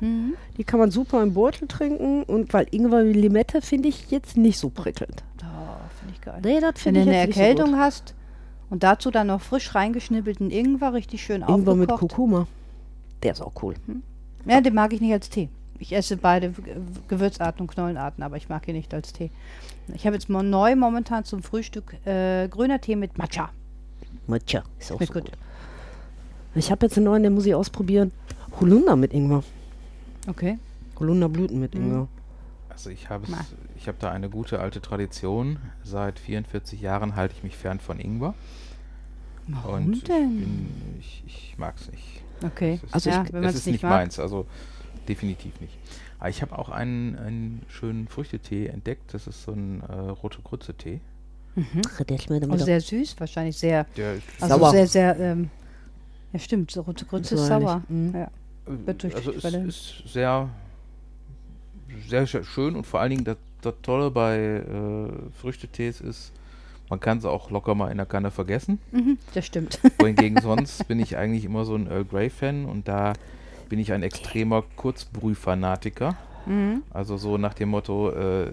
[0.57, 2.23] Die kann man super im Beutel trinken.
[2.23, 5.23] Und weil Ingwer-Limette finde ich jetzt nicht so prickelnd.
[5.37, 6.39] Da finde ich geil.
[6.43, 8.13] Nee, das Wenn du eine Erkältung so hast
[8.69, 11.49] und dazu dann noch frisch reingeschnibbelten Ingwer, richtig schön gut.
[11.57, 12.15] Ingwer mit aufgekocht.
[12.15, 12.47] Kurkuma.
[13.23, 13.73] Der ist auch cool.
[14.45, 15.49] Ja, den mag ich nicht als Tee.
[15.79, 16.53] Ich esse beide
[17.07, 19.29] Gewürzarten und Knollenarten, aber ich mag ihn nicht als Tee.
[19.93, 23.49] Ich habe jetzt mo neu momentan zum Frühstück äh, grüner Tee mit Matcha.
[24.27, 25.25] Matcha ist auch so gut.
[25.25, 25.31] gut.
[26.55, 28.11] Ich habe jetzt einen neuen, den muss ich ausprobieren.
[28.59, 29.43] Holunder mit Ingwer.
[30.27, 30.57] Okay.
[30.99, 31.81] Holunderblüten mit Mhm.
[31.81, 32.07] Ingwer.
[32.69, 33.25] Also ich habe
[33.77, 35.57] ich habe da eine gute alte Tradition.
[35.83, 38.33] Seit 44 Jahren halte ich mich fern von Ingwer.
[39.47, 40.37] Warum und denn?
[40.39, 40.69] ich, bin,
[40.99, 42.21] ich, ich mag es nicht.
[42.43, 42.75] Okay.
[42.81, 44.47] Es ist, Also ja, ich- wenn man es ist nicht nicht meins, also
[45.05, 45.77] definitiv nicht.
[46.19, 49.13] Aber ich habe auch einen, einen schönen Früchtetee entdeckt.
[49.13, 50.99] Das ist so ein äh, rote Grütze-Tee.
[52.09, 54.71] Der schmeckt Oh, sehr süß, wahrscheinlich sehr, Der also Sauer.
[54.71, 55.49] sehr, sehr, ähm,
[56.33, 57.81] ja stimmt, so rote Grütze ist sauer.
[57.87, 58.13] Mhm.
[58.13, 58.27] Ja.
[58.65, 60.49] wird durch also es ist sehr,
[62.09, 66.33] sehr sch- schön und vor allen Dingen das, das Tolle bei äh, Früchtetees ist,
[66.89, 68.79] man kann sie auch locker mal in der Kanne vergessen.
[68.91, 69.79] Mhm, das stimmt.
[69.99, 73.13] Wohingegen sonst bin ich eigentlich immer so ein Earl Grey Fan und da
[73.69, 76.15] bin ich ein extremer Kurzbrühfanatiker.
[76.45, 76.83] mhm.
[76.91, 78.47] Also so nach dem Motto äh,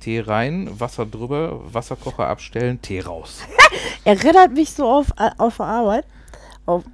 [0.00, 3.42] Tee rein, Wasser drüber, Wasserkocher abstellen, Tee raus.
[4.04, 6.04] erinnert mich so auf, äh, auf der Arbeit,
[6.66, 6.84] auf,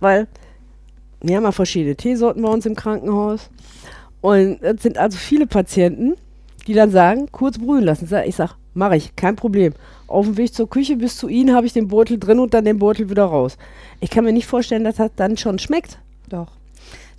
[0.00, 0.26] weil
[1.20, 3.50] wir haben ja verschiedene Teesorten bei uns im Krankenhaus.
[4.20, 6.16] Und es sind also viele Patienten,
[6.66, 8.08] die dann sagen, kurz brühen lassen.
[8.26, 9.72] Ich sage, mache ich, kein Problem.
[10.06, 12.64] Auf dem Weg zur Küche bis zu Ihnen habe ich den Beutel drin und dann
[12.64, 13.56] den Beutel wieder raus.
[14.00, 15.98] Ich kann mir nicht vorstellen, dass das dann schon schmeckt.
[16.28, 16.48] Doch.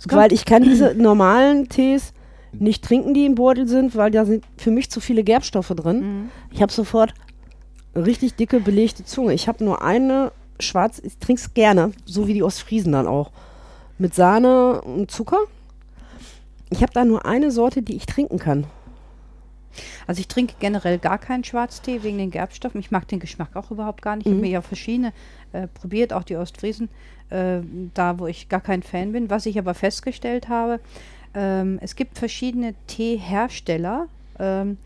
[0.08, 2.12] Kommt- Weil ich kann diese normalen Tees
[2.52, 6.00] nicht trinken, die im Beutel sind, weil da sind für mich zu viele Gerbstoffe drin.
[6.00, 6.30] Mhm.
[6.52, 7.14] Ich habe sofort
[7.94, 9.34] richtig dicke, belegte Zunge.
[9.34, 13.30] Ich habe nur eine schwarz, ich trinke es gerne, so wie die Ostfriesen dann auch.
[13.98, 15.38] Mit Sahne und Zucker.
[16.70, 18.64] Ich habe da nur eine Sorte, die ich trinken kann.
[20.06, 22.80] Also ich trinke generell gar keinen Schwarztee wegen den Gerbstoffen.
[22.80, 24.26] Ich mag den Geschmack auch überhaupt gar nicht.
[24.26, 24.36] Ich Mhm.
[24.36, 25.12] habe mir ja verschiedene
[25.52, 26.88] äh, probiert, auch die Ostfriesen,
[27.30, 27.60] äh,
[27.94, 29.30] da wo ich gar kein Fan bin.
[29.30, 30.80] Was ich aber festgestellt habe,
[31.34, 34.08] ähm, es gibt verschiedene Teehersteller.
[34.38, 34.78] Ähm,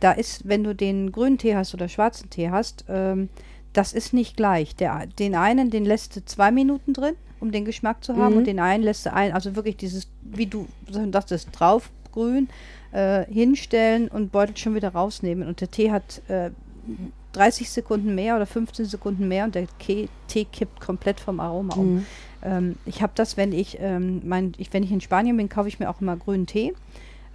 [0.00, 3.28] da ist, wenn du den grünen Tee hast oder schwarzen Tee hast, ähm,
[3.72, 4.74] das ist nicht gleich.
[4.76, 8.38] Der, den einen, den lässt du zwei Minuten drin, um den Geschmack zu haben, Mhm.
[8.38, 12.48] und den einen lässt du ein, also wirklich dieses, wie du sagtest, draufgrün,
[12.96, 15.46] äh, hinstellen und Beutel schon wieder rausnehmen.
[15.46, 16.50] Und der Tee hat äh,
[17.32, 20.08] 30 Sekunden mehr oder 15 Sekunden mehr und der Tee
[20.52, 22.06] kippt komplett vom Aroma um.
[22.42, 25.68] Ähm, ich habe das, wenn ich, ähm, mein, ich, wenn ich in Spanien bin, kaufe
[25.68, 26.72] ich mir auch immer grünen Tee.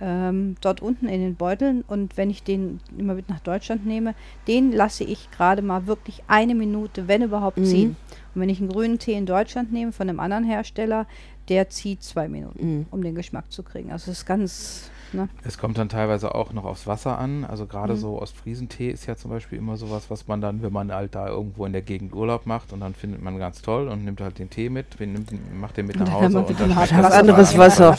[0.04, 4.16] Ähm, dort unten in den Beuteln und wenn ich den immer mit nach Deutschland nehme,
[4.48, 7.66] den lasse ich gerade mal wirklich eine Minute, wenn überhaupt, Mhm.
[7.66, 7.96] ziehen.
[8.34, 11.06] Und wenn ich einen grünen Tee in Deutschland nehme von einem anderen Hersteller,
[11.50, 12.86] der zieht zwei Minuten, Mhm.
[12.90, 13.92] um den Geschmack zu kriegen.
[13.92, 15.30] Also es ist ganz, ne?
[15.44, 17.44] Es kommt dann teilweise auch noch aufs Wasser an.
[17.46, 17.98] Also gerade Mhm.
[17.98, 21.28] so Ostfriesentee ist ja zum Beispiel immer sowas, was man dann, wenn man halt da
[21.28, 24.40] irgendwo in der Gegend Urlaub macht und dann findet man ganz toll und nimmt halt
[24.40, 27.98] den Tee mit, nimmt, macht den mit nach Hause und dann hartes das anderes Wasser.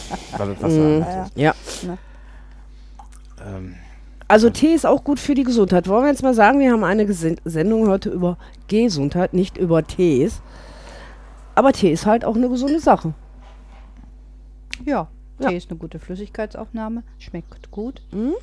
[0.63, 1.05] Mhm.
[1.35, 1.55] Ja.
[3.45, 3.75] Ähm,
[4.29, 5.89] Also Tee ist auch gut für die Gesundheit.
[5.89, 8.39] Wollen wir jetzt mal sagen, wir haben eine Gesen- Sendung heute über
[8.69, 10.41] Gesundheit, nicht über Tees.
[11.55, 13.13] Aber Tee ist halt auch eine gesunde Sache.
[14.87, 15.09] Ja,
[15.43, 15.49] Ja.
[15.51, 18.03] Tee ist eine gute Flüssigkeitsaufnahme, schmeckt gut.
[18.13, 18.35] Mhm.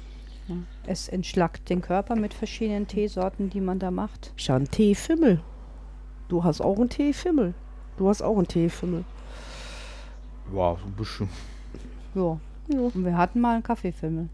[0.47, 0.56] Ja.
[0.88, 4.34] Es entschlackt den Körper mit verschiedenen Teesorten, die man da macht.
[4.38, 5.41] Ich habe einen Teefimmel.
[6.28, 7.54] Du hast auch einen Teefimmel.
[7.97, 9.04] Du hast auch einen Teefimmel.
[10.54, 11.30] ja, so ein bisschen.
[12.16, 12.39] Ja.
[12.68, 12.80] Ja.
[12.80, 14.30] Und wir hatten mal einen Kaffeefimmel.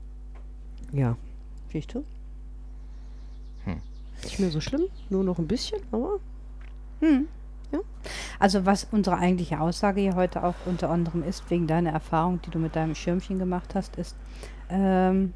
[0.91, 1.17] Ja.
[1.71, 2.03] Siehst du?
[4.23, 6.19] Nicht mehr so schlimm, nur noch ein bisschen, aber
[7.01, 7.27] Hm.
[7.71, 7.79] Ja.
[8.39, 12.51] Also was unsere eigentliche Aussage hier heute auch unter anderem ist, wegen deiner Erfahrung, die
[12.51, 14.15] du mit deinem Schirmchen gemacht hast, ist,
[14.69, 15.33] ähm,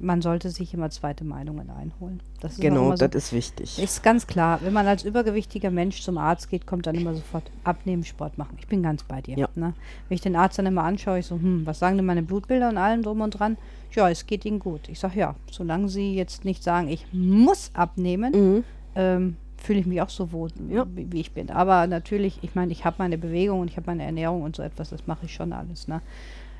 [0.00, 2.20] man sollte sich immer zweite Meinungen einholen.
[2.40, 3.82] Das ist genau, so, das ist wichtig.
[3.82, 4.60] ist ganz klar.
[4.62, 8.56] Wenn man als übergewichtiger Mensch zum Arzt geht, kommt dann immer sofort abnehmen, Sport machen.
[8.60, 9.36] Ich bin ganz bei dir.
[9.36, 9.48] Ja.
[9.56, 9.74] Ne?
[10.08, 12.68] Wenn ich den Arzt dann immer anschaue, ich so, hm, was sagen denn meine Blutbilder
[12.68, 13.56] und allem drum und dran?
[13.92, 14.88] Ja, es geht Ihnen gut.
[14.88, 18.64] Ich sage, ja, solange Sie jetzt nicht sagen, ich muss abnehmen, Mhm.
[18.94, 20.86] ähm, fühle ich mich auch so wohl, Ja.
[20.94, 21.50] wie, wie ich bin.
[21.50, 24.62] Aber natürlich, ich meine, ich habe meine Bewegung und ich habe meine Ernährung und so
[24.62, 25.88] etwas, das mache ich schon alles.
[25.88, 26.00] Ne?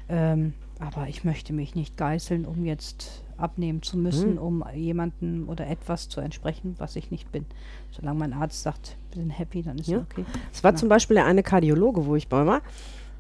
[0.09, 4.39] Ähm, aber ich möchte mich nicht geißeln, um jetzt abnehmen zu müssen, Mhm.
[4.39, 7.47] um jemandem oder etwas zu entsprechen, was ich nicht bin.
[7.93, 9.99] Solange mein Arzt sagt, wir sind happy, dann ist Ja.
[9.99, 10.25] okay.
[10.53, 10.77] Es war Ja.
[10.77, 12.63] zum Beispiel der eine Kardiologe, wo ich bei war.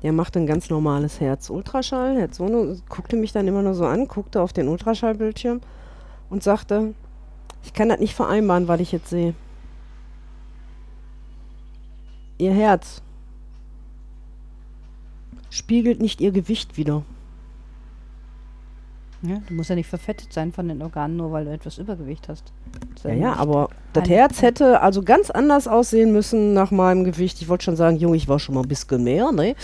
[0.02, 2.18] Der machte ein ganz normales Herz-Ultraschall.
[2.18, 5.60] Herz so, guckte mich dann immer nur so an, guckte auf den Ultraschallbildschirm
[6.30, 6.94] und sagte,
[7.64, 9.34] ich kann das nicht vereinbaren, was ich jetzt sehe.
[12.38, 13.02] Ihr Herz
[15.50, 17.02] spiegelt nicht ihr Gewicht wieder.
[19.22, 22.28] Ja, du musst ja nicht verfettet sein von den Organen, nur weil du etwas Übergewicht
[22.28, 22.52] hast.
[23.02, 27.42] Ja, ja, aber das Herz hätte also ganz anders aussehen müssen nach meinem Gewicht.
[27.42, 29.56] Ich wollte schon sagen, Junge, ich war schon mal ein bisschen mehr, ne?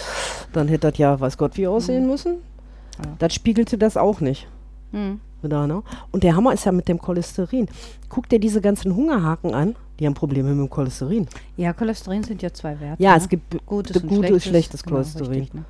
[0.53, 2.33] Dann hätte das ja, weiß Gott, wie aussehen müssen.
[2.33, 3.05] Mhm.
[3.05, 3.11] Ja.
[3.21, 4.49] Das spiegelte das auch nicht.
[4.91, 5.21] Hm.
[5.41, 5.83] Wieder, ne?
[6.11, 7.69] Und der Hammer ist ja mit dem Cholesterin.
[8.09, 11.27] Guck dir diese ganzen Hungerhaken an, die haben Probleme mit dem Cholesterin.
[11.57, 13.03] Ja, Cholesterin sind ja zwei Werte.
[13.03, 13.19] Ja, ne?
[13.19, 15.29] es gibt gutes gutes und und schlechtes, schlechtes genau, Cholesterin.
[15.31, 15.65] richtig, ne?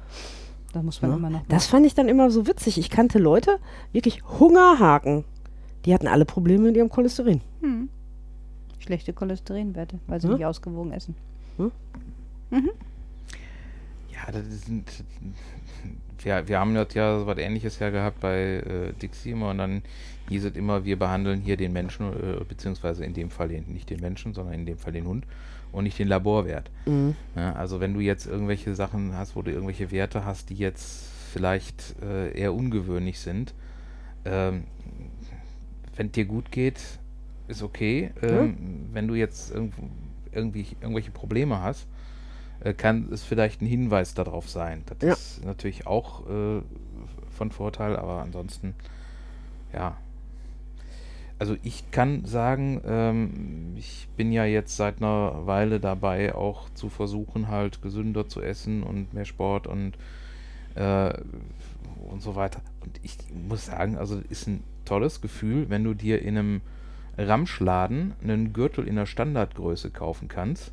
[0.73, 1.17] Da muss man Ja.
[1.19, 2.79] immer noch Das fand ich dann immer so witzig.
[2.79, 3.59] Ich kannte Leute,
[3.93, 5.25] wirklich Hungerhaken.
[5.85, 7.41] Die hatten alle Probleme mit ihrem Cholesterin.
[7.61, 7.89] Hm.
[8.79, 10.35] Schlechte Cholesterinwerte, weil sie Ja.
[10.35, 11.15] nicht ausgewogen essen.
[14.11, 14.91] Ja, das sind.
[16.25, 19.59] Wir, wir haben das ja so was ähnliches ja gehabt bei äh, Dixie immer und
[19.59, 19.83] dann
[20.29, 23.91] hieß es immer, wir behandeln hier den Menschen, äh, beziehungsweise in dem Fall den, nicht
[23.91, 25.27] den Menschen, sondern in dem Fall den Hund
[25.71, 26.71] und nicht den Laborwert.
[26.87, 27.15] Mhm.
[27.37, 31.07] Ja, also wenn du jetzt irgendwelche Sachen hast, wo du irgendwelche Werte hast, die jetzt
[31.33, 33.55] vielleicht äh, eher ungewöhnlich sind,
[34.25, 34.65] ähm,
[35.97, 36.81] wenn dir gut geht,
[37.49, 38.11] ist okay.
[38.23, 38.57] Ähm,
[38.93, 39.83] Wenn du jetzt irgendwo,
[40.33, 41.87] irgendwie irgendwelche Probleme hast,
[42.77, 44.83] kann es vielleicht ein Hinweis darauf sein.
[44.87, 45.13] Das Ja.
[45.13, 46.63] ist natürlich auch äh,
[47.31, 48.75] von Vorteil, aber ansonsten,
[49.73, 49.97] ja.
[51.39, 56.89] Also ich kann sagen, ähm, ich bin ja jetzt seit einer Weile dabei, auch zu
[56.89, 59.95] versuchen, halt gesünder zu essen und mehr Sport und
[60.77, 61.13] äh,
[62.09, 62.61] und so weiter.
[62.81, 63.17] Und ich
[63.49, 66.61] muss sagen, also ist ein tolles Gefühl, wenn du dir in einem
[67.19, 70.73] Ramschladen einen Gürtel in der Standardgröße kaufen kannst.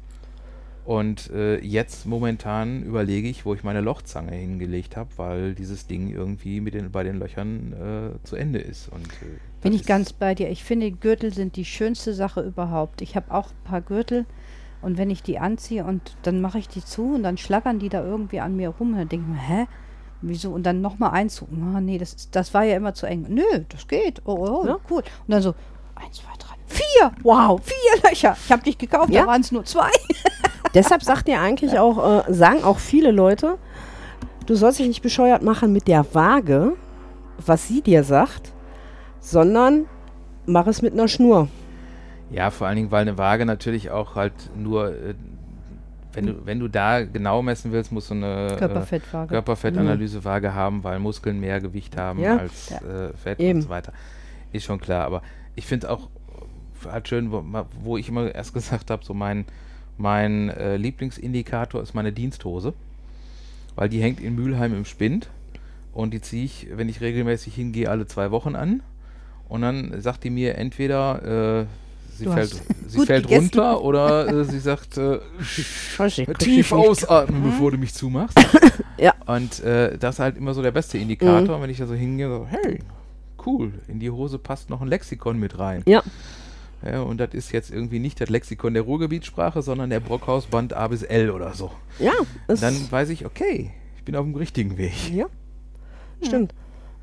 [0.84, 6.10] Und äh, jetzt momentan überlege ich, wo ich meine Lochzange hingelegt habe, weil dieses Ding
[6.10, 8.90] irgendwie mit den, bei den Löchern äh, zu Ende ist.
[8.90, 10.50] Und, äh, Bin ich ganz bei dir.
[10.50, 13.02] Ich finde, Gürtel sind die schönste Sache überhaupt.
[13.02, 14.26] Ich habe auch ein paar Gürtel
[14.82, 17.90] und wenn ich die anziehe und dann mache ich die zu und dann schlackern die
[17.90, 19.68] da irgendwie an mir rum, dann denke ich mir, hä?
[20.24, 20.52] Wieso?
[20.52, 21.48] Und dann nochmal eins zu.
[21.52, 23.26] Oh, nee, das, ist, das war ja immer zu eng.
[23.30, 24.22] Nö, das geht.
[24.26, 24.78] Oh, oh Ja.
[24.90, 25.02] cool.
[25.02, 25.54] Und dann so,
[25.96, 27.12] eins, zwei, drei, vier.
[27.24, 28.36] Wow, vier Löcher.
[28.44, 29.22] Ich habe dich gekauft, Ja.
[29.22, 29.90] da waren es nur zwei.
[30.74, 33.58] Deshalb sagt ihr eigentlich auch, äh, sagen auch viele Leute,
[34.46, 36.74] du sollst dich nicht bescheuert machen mit der Waage,
[37.46, 38.52] was sie dir sagt,
[39.20, 39.86] sondern
[40.46, 41.48] mach es mit einer Schnur.
[42.30, 45.14] Ja, vor allen Dingen, weil eine Waage natürlich auch halt nur, äh,
[46.14, 49.30] wenn du, wenn du da genau messen willst, musst du eine äh, Körperfettwaage.
[49.30, 52.38] Körperfettanalysewaage haben, weil Muskeln mehr Gewicht haben Ja.
[52.38, 52.78] als Ja.
[52.78, 53.60] äh, Fett Eben.
[53.60, 53.94] und so weiter.
[54.54, 55.22] Ist schon klar, aber
[55.56, 56.10] ich finde auch
[56.86, 57.44] halt schön, wo,
[57.84, 59.46] wo ich immer erst gesagt habe, so mein,
[59.98, 62.74] mein äh, Lieblingsindikator ist meine Diensthose,
[63.76, 65.30] weil die hängt in Mülheim im Spind
[65.94, 68.82] und die ziehe ich, wenn ich regelmäßig hingehe, alle zwei Wochen an
[69.50, 71.66] und dann sagt die mir entweder äh,
[72.18, 72.56] sie Du fällt,
[72.88, 76.74] sie fällt runter oder äh, sie sagt, äh, tief ich nicht.
[76.74, 78.40] ausatmen, bevor du mich zumachst.
[78.98, 79.16] Ja.
[79.26, 82.28] Und äh, das ist halt immer so der beste Indikator, wenn ich da so hingehe,
[82.30, 82.78] so, hey,
[83.48, 85.82] cool, in die Hose passt noch ein Lexikon mit rein.
[85.88, 86.04] Ja,
[86.84, 90.88] Ja, und das ist jetzt irgendwie nicht das Lexikon der Ruhrgebietssprache, sondern der Brockhausband A
[90.88, 91.72] bis L oder so.
[92.00, 92.14] ja.
[92.48, 94.94] Dann weiß ich, okay, ich bin auf dem richtigen Weg.
[95.14, 95.28] Ja,
[96.24, 96.54] stimmt.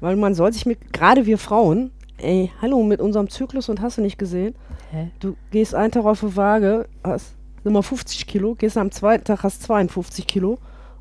[0.01, 3.99] Weil man soll sich mit, gerade wir Frauen, ey, hallo, mit unserem Zyklus und hast
[3.99, 4.55] du nicht gesehen,
[4.91, 5.11] Hä?
[5.20, 9.43] du gehst einen Tag auf die Waage, hast immer 50 Kilo, gehst am zweiten Tag,
[9.43, 10.59] hast 52 Kilo,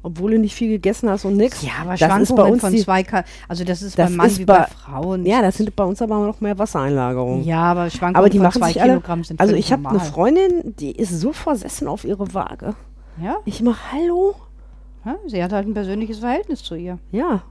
[0.08, 1.62] obwohl du nicht viel gegessen hast und nix.
[1.62, 4.18] Ja, aber das ist bei uns von die, zwei Ka also das ist Das beim
[4.18, 5.26] Mann ist wie bei, bei- Frauen.
[5.26, 7.43] Ja, das sind bei uns aber noch mehr Wassereinlagerungen.
[7.43, 9.88] ja, aber Schwankungen aber die von machen zwei sich alle, Kilogramm sind also ich habe
[9.89, 9.99] eine.
[9.99, 12.74] Freundin, die ist so versessen auf ihre Waage.
[13.22, 13.38] Ja?
[13.45, 14.36] Ich mach, hallo?
[15.05, 16.97] ja, sie hat halt ein persönliches Verhältnis zu ihr.
[17.12, 17.43] Ja.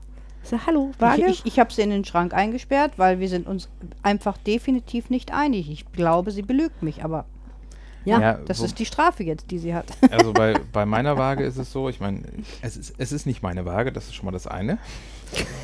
[0.42, 1.22] Ich sag, hallo, Waage?
[1.22, 3.68] Ich, ich, ich habe sie in den Schrank eingesperrt, weil wir sind uns
[4.02, 5.70] einfach definitiv nicht einig.
[5.70, 7.24] Ich glaube, sie belügt mich, aber
[8.06, 8.34] ja.
[8.46, 9.86] das wo- ist die Strafe jetzt, die sie hat.
[10.10, 12.20] Also bei, bei meiner Waage ist es so, ich meine,
[12.62, 14.78] es ist, es ist nicht meine Waage, das ist schon mal das eine.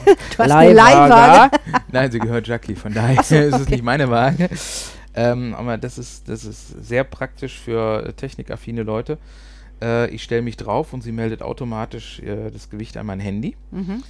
[0.07, 1.57] Du hast eine Leihwaage.
[1.93, 4.49] Nein, sie gehört Jackie, von daher ist es nicht meine Waage.
[5.14, 9.18] Ähm, aber das ist, das ist sehr praktisch für äh, technikaffine Leute.
[9.80, 13.57] Äh, ich stelle mich drauf und sie meldet automatisch äh, das Gewicht an mein Handy.
[13.70, 14.03] Mhm.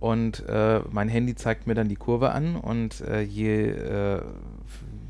[0.00, 4.22] Und äh, mein Handy zeigt mir dann die Kurve an und äh, je äh,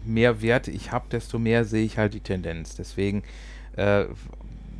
[0.09, 2.75] mehr Werte ich habe, desto mehr sehe ich halt die Tendenz.
[2.77, 3.23] Deswegen,
[3.77, 4.05] äh,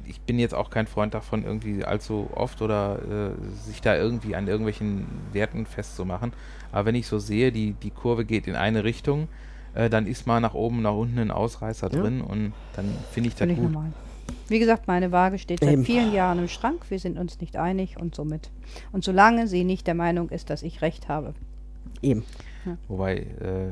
[0.07, 2.99] ich bin jetzt auch kein Freund davon, irgendwie allzu oft oder
[3.39, 6.33] äh, sich da irgendwie an irgendwelchen Werten festzumachen.
[6.73, 9.29] Aber wenn ich so sehe, die, die Kurve geht in eine Richtung,
[9.75, 12.01] äh, dann ist mal nach oben, nach unten ein Ausreißer Ja.
[12.01, 13.71] drin und dann finde ich das Völlig gut.
[13.71, 13.93] normal.
[14.49, 15.85] Wie gesagt, meine Waage steht seit Eben.
[15.85, 16.83] vielen Jahren im Schrank.
[16.91, 18.51] Wir sind uns nicht einig und somit.
[18.93, 21.35] Und solange sie nicht der Meinung ist, dass ich recht habe.
[22.01, 22.25] Eben.
[22.89, 23.71] Wobei, äh,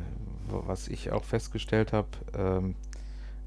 [0.48, 2.74] was ich auch festgestellt habe, ähm,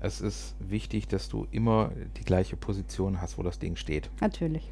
[0.01, 4.09] es ist wichtig, dass du immer die gleiche Position hast, wo das Ding steht.
[4.21, 4.71] Natürlich.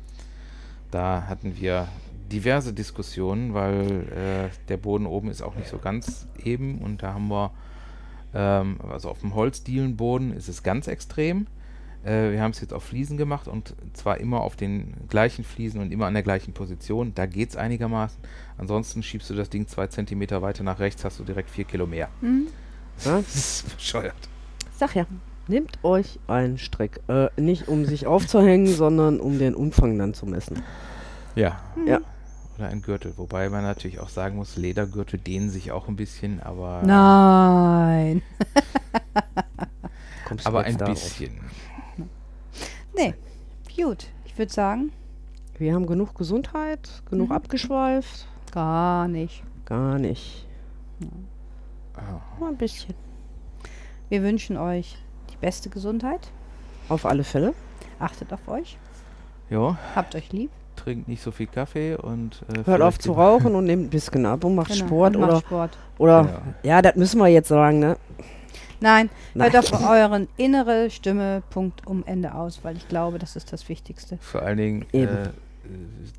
[0.90, 1.88] Da hatten wir
[2.32, 7.14] diverse Diskussionen, weil äh, der Boden oben ist auch nicht so ganz eben und da
[7.14, 7.52] haben wir,
[8.34, 11.48] ähm, also auf dem Holzdielenboden ist es ganz extrem.
[12.04, 15.82] Äh, wir haben es jetzt auf Fliesen gemacht und zwar immer auf den gleichen Fliesen
[15.82, 17.14] und immer an der gleichen Position.
[17.16, 18.20] Da geht es einigermaßen.
[18.58, 21.86] Ansonsten schiebst du das Ding zwei Zentimeter weiter nach rechts, hast du direkt vier Kilo
[21.88, 22.10] mehr.
[22.22, 22.48] Mhm.
[23.04, 24.16] Das ist bescheuert.
[24.76, 25.06] Sag ja,
[25.48, 27.00] nehmt euch einen Strick.
[27.08, 30.64] Äh, nicht um sich aufzuhängen, sondern um den Umfang dann zu messen.
[31.36, 31.60] Ja.
[31.86, 32.02] Ja.
[32.58, 33.14] Oder ein Gürtel.
[33.18, 38.24] Wobei man natürlich auch sagen muss, Ledergürtel dehnen sich auch ein bisschen, aber, Nein.
[40.28, 41.40] Kommst du aber ein bisschen.
[42.98, 43.14] Nee.
[43.76, 44.08] Gut.
[44.26, 44.92] Ich würde sagen,
[45.60, 47.36] Wir haben genug Gesundheit, genug Mhm.
[47.36, 48.28] abgeschweift.
[48.52, 49.44] gar nicht.
[49.66, 50.46] Gar nicht.
[51.96, 52.22] Ah.
[52.40, 52.94] Nur ein bisschen.
[54.10, 54.98] Wir wünschen euch
[55.32, 56.32] die beste Gesundheit.
[56.90, 57.54] Auf alle Fälle.
[58.00, 58.78] Achtet auf euch.
[59.50, 60.52] Ja, Habt euch lieb.
[60.76, 64.26] trinkt nicht so viel Kaffee und äh, Hört auf zu rauchen und nehmt ein bisschen
[64.28, 64.86] ab und macht Genau.
[64.86, 65.78] Sport Und macht oder, Sport.
[65.98, 67.98] oder ja, das müssen wir jetzt sagen, ne?
[68.80, 69.52] Nein, Nein.
[69.52, 73.68] hört auf euren innere Stimme Punkt um Ende aus, weil ich glaube, das ist das
[73.70, 74.18] Wichtigste.
[74.22, 75.16] Vor allen Dingen, Eben.
[75.16, 75.30] äh,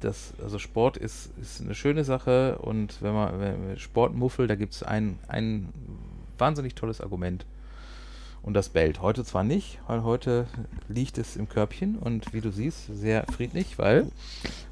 [0.00, 4.54] das, also Sport ist, ist eine schöne Sache und wenn man wenn man Sportmuffel, da
[4.56, 5.68] gibt es ein, ein
[6.36, 7.46] wahnsinnig tolles Argument.
[8.42, 9.02] Und das bellt.
[9.02, 10.46] Heute zwar nicht, weil heute
[10.88, 14.06] liegt es im Körbchen und wie du siehst, sehr friedlich, weil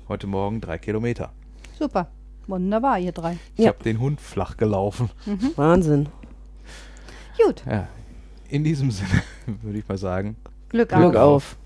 [0.08, 1.32] heute Morgen drei Kilometer.
[1.78, 2.08] Super.
[2.46, 3.38] Wunderbar, ihr drei.
[3.56, 3.72] Ich Ja.
[3.72, 5.10] habe den Hund flach gelaufen.
[5.56, 6.08] Wahnsinn.
[7.44, 7.62] Gut.
[7.66, 7.88] Ja,
[8.48, 9.22] in diesem Sinne
[9.62, 10.36] würde ich mal sagen,
[10.68, 11.16] Glück, Glück auf.
[11.16, 11.56] auf.